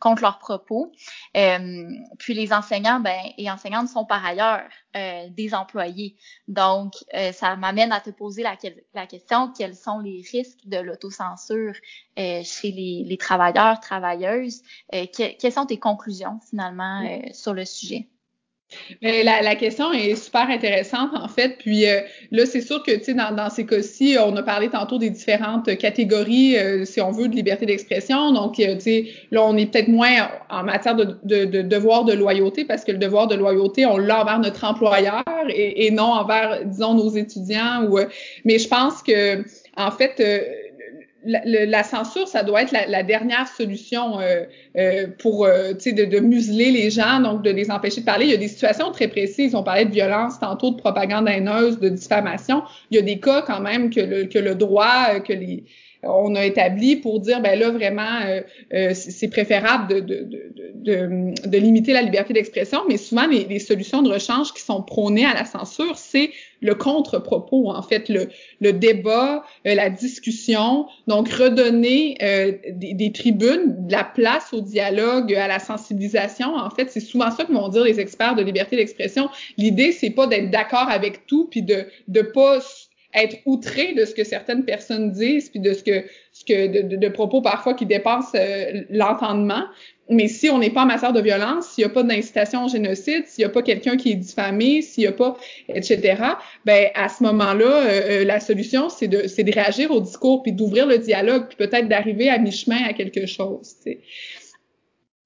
contre 0.00 0.22
leurs 0.22 0.38
propos. 0.38 0.92
puis 1.32 2.34
les 2.34 2.52
enseignants 2.52 3.00
ben, 3.00 3.18
et 3.36 3.50
enseignantes 3.50 3.88
sont 3.88 4.04
par 4.04 4.24
ailleurs 4.24 4.68
des 4.94 5.54
employés. 5.54 6.16
Donc 6.48 6.94
ça 7.32 7.56
m'amène 7.56 7.92
à 7.92 8.00
te 8.00 8.10
poser 8.10 8.42
la, 8.42 8.56
la 8.94 9.06
question 9.06 9.52
quels 9.52 9.76
sont 9.76 9.98
les 10.00 10.22
risques 10.30 10.66
de 10.66 10.78
l'autocensure 10.78 11.74
chez 12.16 12.72
les, 12.72 13.04
les 13.06 13.16
travailleurs 13.18 13.80
travailleuses? 13.80 14.62
quelles 14.90 15.52
sont 15.52 15.66
tes 15.66 15.78
conclusions 15.78 16.40
finalement 16.48 17.02
sur 17.32 17.54
le 17.54 17.64
sujet? 17.64 18.08
La, 19.00 19.40
la, 19.40 19.54
question 19.54 19.92
est 19.92 20.14
super 20.14 20.50
intéressante 20.50 21.10
en 21.14 21.26
fait. 21.26 21.56
Puis 21.58 21.88
euh, 21.88 22.00
là, 22.30 22.44
c'est 22.44 22.60
sûr 22.60 22.82
que 22.82 22.90
tu 22.90 23.04
sais 23.04 23.14
dans, 23.14 23.34
dans 23.34 23.48
ces 23.48 23.64
cas-ci, 23.64 24.16
on 24.22 24.36
a 24.36 24.42
parlé 24.42 24.68
tantôt 24.68 24.98
des 24.98 25.08
différentes 25.08 25.74
catégories, 25.78 26.58
euh, 26.58 26.84
si 26.84 27.00
on 27.00 27.10
veut, 27.10 27.28
de 27.28 27.34
liberté 27.34 27.64
d'expression. 27.64 28.30
Donc 28.32 28.60
euh, 28.60 28.74
tu 28.74 28.80
sais, 28.80 29.06
là, 29.30 29.42
on 29.42 29.56
est 29.56 29.66
peut-être 29.66 29.88
moins 29.88 30.28
en 30.50 30.64
matière 30.64 30.96
de, 30.96 31.16
de, 31.24 31.46
de, 31.46 31.62
devoir 31.62 32.04
de 32.04 32.12
loyauté 32.12 32.66
parce 32.66 32.84
que 32.84 32.92
le 32.92 32.98
devoir 32.98 33.26
de 33.26 33.36
loyauté, 33.36 33.86
on 33.86 33.96
l'a 33.96 34.20
envers 34.20 34.38
notre 34.38 34.62
employeur 34.64 35.24
et, 35.48 35.86
et, 35.86 35.90
non 35.90 36.12
envers, 36.12 36.62
disons, 36.66 36.92
nos 36.92 37.10
étudiants. 37.10 37.86
Ou, 37.88 38.00
mais 38.44 38.58
je 38.58 38.68
pense 38.68 39.02
que 39.02 39.44
en 39.76 39.90
fait 39.90 40.20
la, 41.24 41.82
censure, 41.82 42.28
ça 42.28 42.42
doit 42.42 42.62
être 42.62 42.72
la, 42.72 43.02
dernière 43.02 43.48
solution 43.48 44.20
euh, 44.20 44.44
euh, 44.76 45.06
pour 45.18 45.44
euh, 45.44 45.72
de, 45.72 46.04
de 46.04 46.20
museler 46.20 46.70
les 46.70 46.90
gens, 46.90 47.20
donc 47.20 47.42
de 47.42 47.50
les 47.50 47.70
empêcher 47.70 48.00
de 48.00 48.06
parler. 48.06 48.26
Il 48.26 48.30
y 48.30 48.34
a 48.34 48.38
des 48.38 48.48
situations 48.48 48.92
très 48.92 49.08
précises. 49.08 49.54
On 49.54 49.62
parlait 49.62 49.84
de 49.84 49.90
violence, 49.90 50.38
tantôt 50.38 50.70
de 50.70 50.76
propagande 50.76 51.28
haineuse, 51.28 51.80
de 51.80 51.88
diffamation. 51.88 52.62
Il 52.90 52.96
y 52.96 53.00
a 53.00 53.02
des 53.02 53.18
cas 53.18 53.42
quand 53.42 53.60
même 53.60 53.90
que 53.90 54.00
le, 54.00 54.24
que 54.24 54.38
le 54.38 54.54
droit, 54.54 55.20
que 55.20 55.32
les 55.32 55.64
on 56.02 56.34
a 56.36 56.44
établi 56.44 56.96
pour 56.96 57.20
dire 57.20 57.40
ben 57.40 57.58
là 57.58 57.70
vraiment 57.70 58.20
euh, 58.24 58.40
euh, 58.72 58.92
c'est 58.94 59.28
préférable 59.28 59.92
de, 59.92 60.00
de, 60.00 60.28
de, 60.74 61.48
de, 61.48 61.58
limiter 61.58 61.92
la 61.92 62.02
liberté 62.02 62.32
d'expression, 62.32 62.80
mais 62.88 62.96
souvent 62.96 63.26
les, 63.26 63.44
les, 63.44 63.58
solutions 63.58 64.02
de 64.02 64.10
rechange 64.10 64.52
qui 64.52 64.62
sont 64.62 64.82
prônées 64.82 65.26
à 65.26 65.34
la 65.34 65.44
censure, 65.44 65.98
c'est 65.98 66.30
le 66.60 66.74
contre-propos, 66.74 67.70
en 67.70 67.82
fait, 67.82 68.08
le, 68.08 68.28
le 68.60 68.72
débat, 68.72 69.44
euh, 69.66 69.74
la 69.74 69.90
discussion, 69.90 70.86
donc 71.06 71.28
redonner 71.28 72.16
des, 72.72 72.94
des, 72.94 73.12
tribunes, 73.12 73.86
de 73.86 73.92
la 73.92 74.04
place 74.04 74.52
au 74.52 74.60
dialogue, 74.60 75.34
à 75.34 75.48
la 75.48 75.58
sensibilisation. 75.58 76.54
En 76.54 76.70
fait, 76.70 76.90
c'est 76.90 77.00
souvent 77.00 77.30
ça 77.30 77.44
que 77.44 77.52
vont 77.52 77.68
dire 77.68 77.84
les 77.84 78.00
experts 78.00 78.34
de 78.34 78.42
liberté 78.42 78.76
d'expression. 78.76 79.28
L'idée, 79.56 79.92
c'est 79.92 80.10
pas 80.10 80.26
d'être 80.26 80.50
d'accord 80.50 80.88
avec 80.88 81.26
tout, 81.26 81.48
puis 81.50 81.62
de 81.62 81.86
de 82.08 82.22
pas 82.22 82.60
être 83.14 83.36
outré 83.46 83.94
de 83.94 84.04
ce 84.04 84.14
que 84.14 84.24
certaines 84.24 84.64
personnes 84.64 85.12
disent, 85.12 85.48
puis 85.48 85.60
de 85.60 85.72
ce 85.72 85.82
que, 85.82 86.04
ce 86.32 86.44
que 86.44 86.82
de, 86.82 86.96
de, 86.96 87.08
propos 87.08 87.40
parfois 87.40 87.74
qui 87.74 87.86
dépassent 87.86 88.34
euh, 88.34 88.82
l'entendement. 88.90 89.64
Mais 90.10 90.28
si 90.28 90.48
on 90.50 90.58
n'est 90.58 90.70
pas 90.70 90.82
en 90.82 90.86
matière 90.86 91.12
de 91.12 91.20
violence, 91.20 91.68
s'il 91.68 91.84
n'y 91.84 91.90
a 91.90 91.94
pas 91.94 92.02
d'incitation 92.02 92.66
au 92.66 92.68
génocide, 92.68 93.26
s'il 93.26 93.44
n'y 93.44 93.50
a 93.50 93.52
pas 93.52 93.62
quelqu'un 93.62 93.96
qui 93.96 94.12
est 94.12 94.16
diffamé, 94.16 94.82
s'il 94.82 95.04
n'y 95.04 95.08
a 95.08 95.12
pas, 95.12 95.36
etc., 95.68 96.22
ben 96.64 96.88
à 96.94 97.08
ce 97.08 97.22
moment-là, 97.24 97.64
euh, 97.64 98.22
euh, 98.22 98.24
la 98.24 98.40
solution, 98.40 98.88
c'est 98.88 99.08
de, 99.08 99.26
c'est 99.26 99.44
de 99.44 99.52
réagir 99.52 99.90
au 99.90 100.00
discours, 100.00 100.42
puis 100.42 100.52
d'ouvrir 100.52 100.86
le 100.86 100.98
dialogue, 100.98 101.46
puis 101.48 101.56
peut-être 101.56 101.88
d'arriver 101.88 102.28
à 102.28 102.38
mi-chemin 102.38 102.84
à 102.84 102.92
quelque 102.92 103.26
chose. 103.26 103.74
sais. 103.82 104.00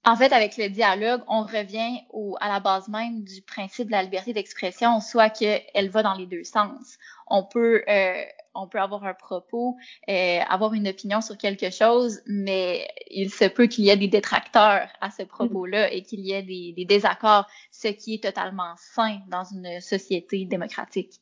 En 0.04 0.16
fait, 0.16 0.32
avec 0.32 0.56
le 0.56 0.68
dialogue, 0.68 1.22
on 1.28 1.42
revient 1.42 2.00
au, 2.10 2.36
à 2.40 2.48
la 2.48 2.58
base 2.58 2.88
même 2.88 3.22
du 3.22 3.40
principe 3.40 3.86
de 3.86 3.92
la 3.92 4.02
liberté 4.02 4.32
d'expression, 4.32 5.00
soit 5.00 5.30
qu'elle 5.30 5.90
va 5.90 6.02
dans 6.02 6.14
les 6.14 6.26
deux 6.26 6.42
sens. 6.42 6.98
On 7.26 7.44
peut, 7.44 7.82
euh, 7.88 8.22
on 8.54 8.66
peut 8.68 8.80
avoir 8.80 9.04
un 9.04 9.14
propos, 9.14 9.76
euh, 10.08 10.38
avoir 10.48 10.74
une 10.74 10.88
opinion 10.88 11.20
sur 11.20 11.36
quelque 11.36 11.70
chose, 11.70 12.20
mais 12.26 12.86
il 13.10 13.30
se 13.30 13.46
peut 13.46 13.66
qu'il 13.66 13.84
y 13.84 13.90
ait 13.90 13.96
des 13.96 14.08
détracteurs 14.08 14.88
à 15.00 15.10
ce 15.10 15.22
propos-là 15.22 15.92
et 15.92 16.02
qu'il 16.02 16.20
y 16.20 16.32
ait 16.32 16.42
des, 16.42 16.72
des 16.76 16.84
désaccords, 16.84 17.46
ce 17.70 17.88
qui 17.88 18.14
est 18.14 18.22
totalement 18.22 18.74
sain 18.76 19.18
dans 19.28 19.44
une 19.44 19.80
société 19.80 20.44
démocratique. 20.44 21.20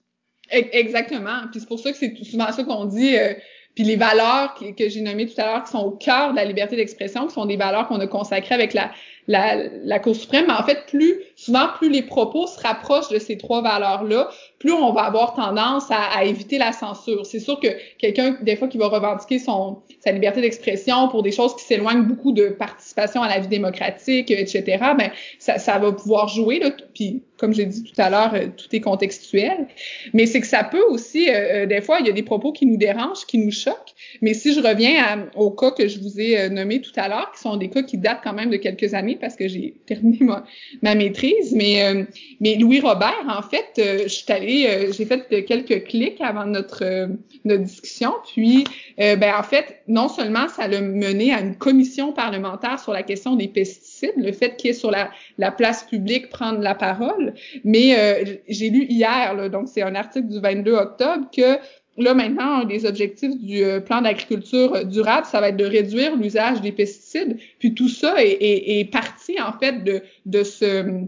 Exactement. 0.50 1.46
Puis 1.50 1.60
c'est 1.60 1.68
pour 1.68 1.78
ça 1.78 1.92
que 1.92 1.96
c'est 1.96 2.14
souvent 2.24 2.50
ça 2.50 2.64
qu'on 2.64 2.86
dit. 2.86 3.16
Euh, 3.16 3.34
puis 3.74 3.84
les 3.84 3.96
valeurs 3.96 4.54
que, 4.54 4.72
que 4.72 4.88
j'ai 4.88 5.00
nommées 5.00 5.26
tout 5.26 5.40
à 5.40 5.46
l'heure, 5.46 5.64
qui 5.64 5.70
sont 5.70 5.78
au 5.78 5.92
cœur 5.92 6.32
de 6.32 6.36
la 6.36 6.44
liberté 6.44 6.74
d'expression, 6.74 7.28
qui 7.28 7.34
sont 7.34 7.46
des 7.46 7.56
valeurs 7.56 7.86
qu'on 7.86 8.00
a 8.00 8.06
consacrées 8.08 8.56
avec 8.56 8.74
la, 8.74 8.90
la, 9.26 9.56
la 9.84 9.98
Cour 9.98 10.16
suprême, 10.16 10.46
mais 10.48 10.54
en 10.54 10.62
fait, 10.62 10.86
plus 10.86 11.20
souvent, 11.36 11.68
plus 11.76 11.90
les 11.90 12.02
propos 12.02 12.46
se 12.46 12.60
rapprochent 12.60 13.10
de 13.10 13.18
ces 13.18 13.36
trois 13.36 13.62
valeurs-là, 13.62 14.28
plus 14.58 14.72
on 14.72 14.92
va 14.92 15.02
avoir 15.02 15.34
tendance 15.34 15.90
à, 15.90 16.02
à 16.16 16.24
éviter 16.24 16.58
la 16.58 16.72
censure. 16.72 17.24
C'est 17.24 17.40
sûr 17.40 17.58
que 17.60 17.68
quelqu'un, 17.98 18.36
des 18.42 18.56
fois, 18.56 18.68
qui 18.68 18.78
va 18.78 18.88
revendiquer 18.88 19.38
son 19.38 19.82
sa 20.00 20.12
liberté 20.12 20.40
d'expression 20.40 21.08
pour 21.08 21.22
des 21.22 21.30
choses 21.30 21.54
qui 21.56 21.64
s'éloignent 21.64 22.04
beaucoup 22.04 22.32
de 22.32 22.48
participation 22.48 23.22
à 23.22 23.28
la 23.28 23.38
vie 23.38 23.48
démocratique, 23.48 24.30
etc., 24.30 24.62
ben 24.96 25.10
ça, 25.38 25.58
ça 25.58 25.78
va 25.78 25.92
pouvoir 25.92 26.28
jouer. 26.28 26.58
Là, 26.58 26.70
puis, 26.94 27.22
comme 27.36 27.52
j'ai 27.52 27.66
dit 27.66 27.82
tout 27.82 27.94
à 27.98 28.08
l'heure, 28.08 28.34
euh, 28.34 28.46
tout 28.56 28.74
est 28.74 28.80
contextuel. 28.80 29.66
Mais 30.14 30.26
c'est 30.26 30.40
que 30.40 30.46
ça 30.46 30.64
peut 30.64 30.82
aussi, 30.88 31.28
euh, 31.28 31.32
euh, 31.64 31.66
des 31.66 31.82
fois, 31.82 31.98
il 32.00 32.06
y 32.06 32.10
a 32.10 32.12
des 32.12 32.22
propos 32.22 32.52
qui 32.52 32.66
nous 32.66 32.76
dérangent, 32.76 33.26
qui 33.26 33.38
nous 33.38 33.50
choquent. 33.50 33.94
Mais 34.22 34.32
si 34.34 34.54
je 34.54 34.60
reviens 34.60 35.02
à, 35.02 35.38
au 35.38 35.50
cas 35.50 35.70
que 35.70 35.86
je 35.86 36.00
vous 36.00 36.18
ai 36.18 36.48
nommé 36.48 36.80
tout 36.80 36.92
à 36.96 37.08
l'heure, 37.08 37.30
qui 37.32 37.40
sont 37.40 37.56
des 37.56 37.68
cas 37.68 37.82
qui 37.82 37.98
datent 37.98 38.20
quand 38.24 38.32
même 38.32 38.50
de 38.50 38.56
quelques 38.56 38.94
années, 38.94 39.09
parce 39.16 39.36
que 39.36 39.48
j'ai 39.48 39.74
terminé 39.86 40.18
ma, 40.20 40.44
ma, 40.82 40.94
maîtrise. 40.94 41.54
Mais, 41.54 41.82
euh, 41.82 42.04
mais 42.40 42.56
Louis 42.56 42.80
Robert, 42.80 43.24
en 43.28 43.42
fait, 43.42 43.66
euh, 43.78 44.02
je 44.04 44.08
suis 44.08 44.32
allée, 44.32 44.66
euh, 44.68 44.92
j'ai 44.92 45.04
fait 45.04 45.44
quelques 45.44 45.84
clics 45.84 46.20
avant 46.20 46.46
notre, 46.46 47.08
notre 47.44 47.62
discussion. 47.62 48.12
Puis, 48.34 48.64
ben, 48.98 49.34
en 49.38 49.42
fait, 49.42 49.82
non 49.88 50.08
seulement 50.08 50.48
ça 50.48 50.68
l'a 50.68 50.80
mené 50.80 51.32
à 51.32 51.40
une 51.40 51.56
commission 51.56 52.12
parlementaire 52.12 52.78
sur 52.78 52.92
la 52.92 53.02
question 53.02 53.36
des 53.36 53.48
pesticides, 53.48 54.14
le 54.16 54.32
fait 54.32 54.56
qu'il 54.56 54.70
est 54.70 54.74
sur 54.74 54.90
la, 54.90 55.10
la 55.38 55.50
place 55.50 55.84
publique 55.84 56.28
prendre 56.28 56.60
la 56.60 56.74
parole, 56.74 57.34
mais 57.64 58.40
j'ai 58.48 58.70
lu 58.70 58.86
hier, 58.88 59.34
là, 59.34 59.48
donc 59.48 59.68
c'est 59.68 59.82
un 59.82 59.94
article 59.94 60.28
du 60.28 60.40
22 60.40 60.72
octobre, 60.72 61.26
que 61.34 61.58
Là, 61.96 62.14
maintenant, 62.14 62.60
un 62.60 62.64
des 62.64 62.86
objectifs 62.86 63.36
du 63.36 63.64
euh, 63.64 63.80
plan 63.80 64.00
d'agriculture 64.00 64.84
durable, 64.86 65.26
ça 65.26 65.40
va 65.40 65.48
être 65.48 65.56
de 65.56 65.64
réduire 65.64 66.16
l'usage 66.16 66.60
des 66.60 66.72
pesticides. 66.72 67.36
Puis 67.58 67.74
tout 67.74 67.88
ça 67.88 68.22
est, 68.22 68.30
est, 68.30 68.80
est 68.80 68.84
parti, 68.84 69.40
en 69.40 69.52
fait, 69.58 69.82
de, 69.82 70.02
de 70.24 70.42
ce, 70.44 71.04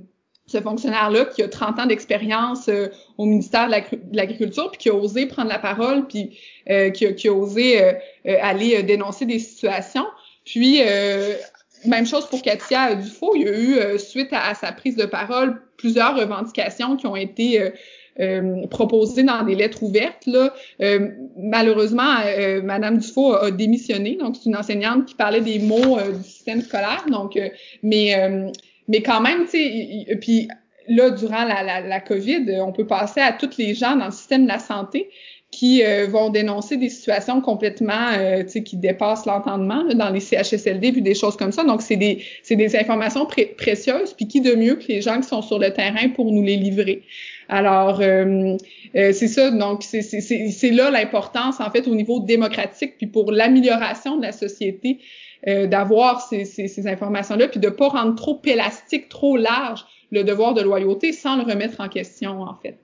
ce 0.47 0.61
fonctionnaire-là 0.61 1.27
qui 1.27 1.42
a 1.42 1.49
30 1.49 1.79
ans 1.79 1.87
d'expérience 1.87 2.68
euh, 2.68 2.88
au 3.16 3.27
ministère 3.27 3.68
de 3.68 4.16
l'Agriculture, 4.16 4.71
puis 4.73 4.79
qui 4.79 4.88
a 4.90 4.95
osé 4.95 5.27
prendre 5.27 5.49
la 5.49 5.61
parole, 5.61 6.07
puis 6.09 6.37
euh, 6.68 6.90
qui, 6.90 7.07
a, 7.07 7.12
qui, 7.12 7.29
a, 7.29 7.33
osé 7.33 7.81
aller 8.25 8.83
dénoncer 8.83 9.25
des 9.25 9.38
situations. 9.38 10.07
Puis, 10.45 10.81
même 11.85 12.07
chose 12.07 12.27
pour 12.27 12.42
Katia 12.42 12.97
Dufault, 12.97 13.35
il 13.37 13.42
y 13.42 13.49
a 13.49 13.59
eu, 13.95 13.99
suite 13.99 14.33
à, 14.33 14.49
à, 14.49 14.55
sa 14.55 14.73
prise 14.73 14.97
de 14.97 15.07
parole, 15.07 15.62
plusieurs 15.77 16.16
revendications 16.16 16.97
qui 16.97 17.07
ont 17.07 17.16
été 17.16 17.73
euh, 18.20 18.66
proposé 18.66 19.22
dans 19.22 19.42
des 19.42 19.55
lettres 19.55 19.83
ouvertes. 19.83 20.27
Là. 20.27 20.53
Euh, 20.81 21.09
malheureusement, 21.37 22.16
euh, 22.27 22.61
Madame 22.62 22.98
Dufault 22.98 23.35
a, 23.35 23.51
démissionné. 23.51 24.16
Donc, 24.16 24.37
c'est 24.37 24.51
une 24.51 24.57
enseignante 24.57 25.07
qui 25.07 25.14
parlait 25.14 25.40
des 25.40 25.59
mots 25.59 25.98
euh, 25.98 26.12
du 26.12 26.22
système 26.22 26.61
scolaire. 26.61 27.05
Donc, 27.11 27.38
mais, 27.83 28.14
mais 28.88 29.03
quand 29.03 29.20
même, 29.20 29.44
tu 29.44 29.53
sais, 29.53 30.18
puis 30.20 30.48
là, 30.88 31.11
durant 31.11 31.44
la, 31.44 31.62
la, 31.62 31.81
la, 31.81 32.01
COVID, 32.01 32.61
on 32.61 32.72
peut 32.72 32.87
passer 32.87 33.20
à 33.20 33.33
toutes 33.33 33.57
les 33.57 33.75
gens 33.75 33.96
dans 33.96 34.07
le 34.07 34.12
système 34.12 34.42
de 34.44 34.48
la 34.48 34.59
santé 34.59 35.09
qui 35.52 35.82
vont 36.08 36.30
dénoncer 36.30 36.78
des 36.78 36.88
situations 36.88 37.40
complètement 37.40 38.08
euh, 38.18 38.42
qui 38.42 38.76
dépassent 38.76 39.26
l'entendement 39.26 39.84
dans 39.94 40.10
les 40.10 40.18
CHSLD 40.18 40.92
puis 40.92 41.02
des 41.02 41.14
choses 41.14 41.36
comme 41.36 41.52
ça. 41.52 41.62
Donc 41.62 41.82
c'est 41.82 41.96
des 41.96 42.24
des 42.50 42.76
informations 42.76 43.26
précieuses 43.26 44.14
puis 44.14 44.26
qui 44.26 44.40
de 44.40 44.54
mieux 44.54 44.76
que 44.76 44.88
les 44.88 45.02
gens 45.02 45.20
qui 45.20 45.28
sont 45.28 45.42
sur 45.42 45.58
le 45.58 45.70
terrain 45.72 46.08
pour 46.08 46.32
nous 46.32 46.42
les 46.42 46.56
livrer? 46.56 47.02
Alors, 47.48 48.00
euh, 48.00 48.56
euh, 48.96 49.12
c'est 49.12 49.28
ça. 49.28 49.50
Donc, 49.50 49.82
c'est 49.82 50.70
là 50.70 50.90
l'importance, 50.90 51.60
en 51.60 51.70
fait, 51.70 51.86
au 51.86 51.94
niveau 51.94 52.20
démocratique, 52.20 52.94
puis 52.96 53.06
pour 53.06 53.30
l'amélioration 53.30 54.16
de 54.16 54.22
la 54.22 54.32
société, 54.32 55.00
euh, 55.48 55.66
d'avoir 55.66 56.22
ces, 56.22 56.46
ces, 56.46 56.66
ces 56.66 56.86
informations-là, 56.86 57.48
puis 57.48 57.60
de 57.60 57.68
pas 57.68 57.88
rendre 57.88 58.14
trop 58.14 58.40
élastique, 58.44 59.10
trop 59.10 59.36
large 59.36 59.84
le 60.10 60.24
devoir 60.24 60.54
de 60.54 60.62
loyauté 60.62 61.12
sans 61.12 61.36
le 61.36 61.42
remettre 61.42 61.80
en 61.80 61.88
question, 61.88 62.40
en 62.42 62.54
fait. 62.54 62.78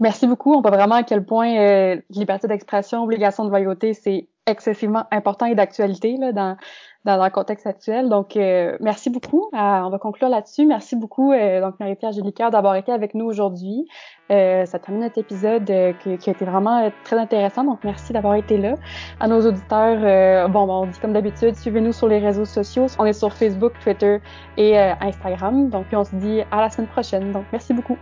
Merci 0.00 0.26
beaucoup. 0.26 0.54
On 0.54 0.62
voit 0.62 0.70
vraiment 0.70 0.96
à 0.96 1.02
quel 1.02 1.24
point 1.24 1.56
euh, 1.58 2.00
liberté 2.08 2.48
d'expression, 2.48 3.04
obligation 3.04 3.44
de 3.44 3.50
loyauté, 3.50 3.92
c'est 3.92 4.28
excessivement 4.46 5.04
important 5.10 5.46
et 5.46 5.54
d'actualité 5.54 6.16
dans, 6.18 6.56
dans, 7.04 7.24
le 7.24 7.30
contexte 7.30 7.66
actuel. 7.66 8.08
Donc, 8.08 8.36
euh, 8.36 8.76
merci 8.80 9.10
beaucoup. 9.10 9.50
Euh, 9.52 9.56
on 9.56 9.90
va 9.90 9.98
conclure 9.98 10.28
là-dessus. 10.28 10.66
Merci 10.66 10.96
beaucoup, 10.96 11.32
euh, 11.32 11.60
donc 11.60 11.78
Marie-Pierre 11.80 12.50
d'avoir 12.50 12.74
été 12.76 12.92
avec 12.92 13.14
nous 13.14 13.26
aujourd'hui. 13.26 13.86
Euh, 14.30 14.64
ça 14.66 14.78
termine 14.78 15.02
notre 15.02 15.18
épisode 15.18 15.66
qui, 16.02 16.18
qui, 16.18 16.30
a 16.30 16.32
été 16.32 16.44
vraiment 16.44 16.90
très 17.04 17.18
intéressant. 17.18 17.64
Donc, 17.64 17.80
merci 17.84 18.12
d'avoir 18.12 18.34
été 18.34 18.56
là. 18.56 18.74
À 19.20 19.28
nos 19.28 19.46
auditeurs, 19.46 20.48
bon, 20.48 20.68
on 20.68 20.86
dit 20.86 20.98
comme 20.98 21.12
d'habitude, 21.12 21.54
suivez-nous 21.56 21.92
sur 21.92 22.08
les 22.08 22.18
réseaux 22.18 22.44
sociaux. 22.44 22.86
On 22.98 23.04
est 23.04 23.12
sur 23.12 23.32
Facebook, 23.32 23.72
Twitter 23.82 24.18
et 24.56 24.78
Instagram. 24.78 25.68
Donc, 25.70 25.86
puis 25.86 25.96
on 25.96 26.04
se 26.04 26.14
dit 26.16 26.40
à 26.50 26.60
la 26.60 26.70
semaine 26.70 26.88
prochaine. 26.88 27.32
Donc, 27.32 27.44
merci 27.52 27.74
beaucoup. 27.74 27.98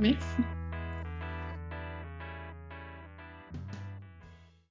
Merci. 0.00 0.61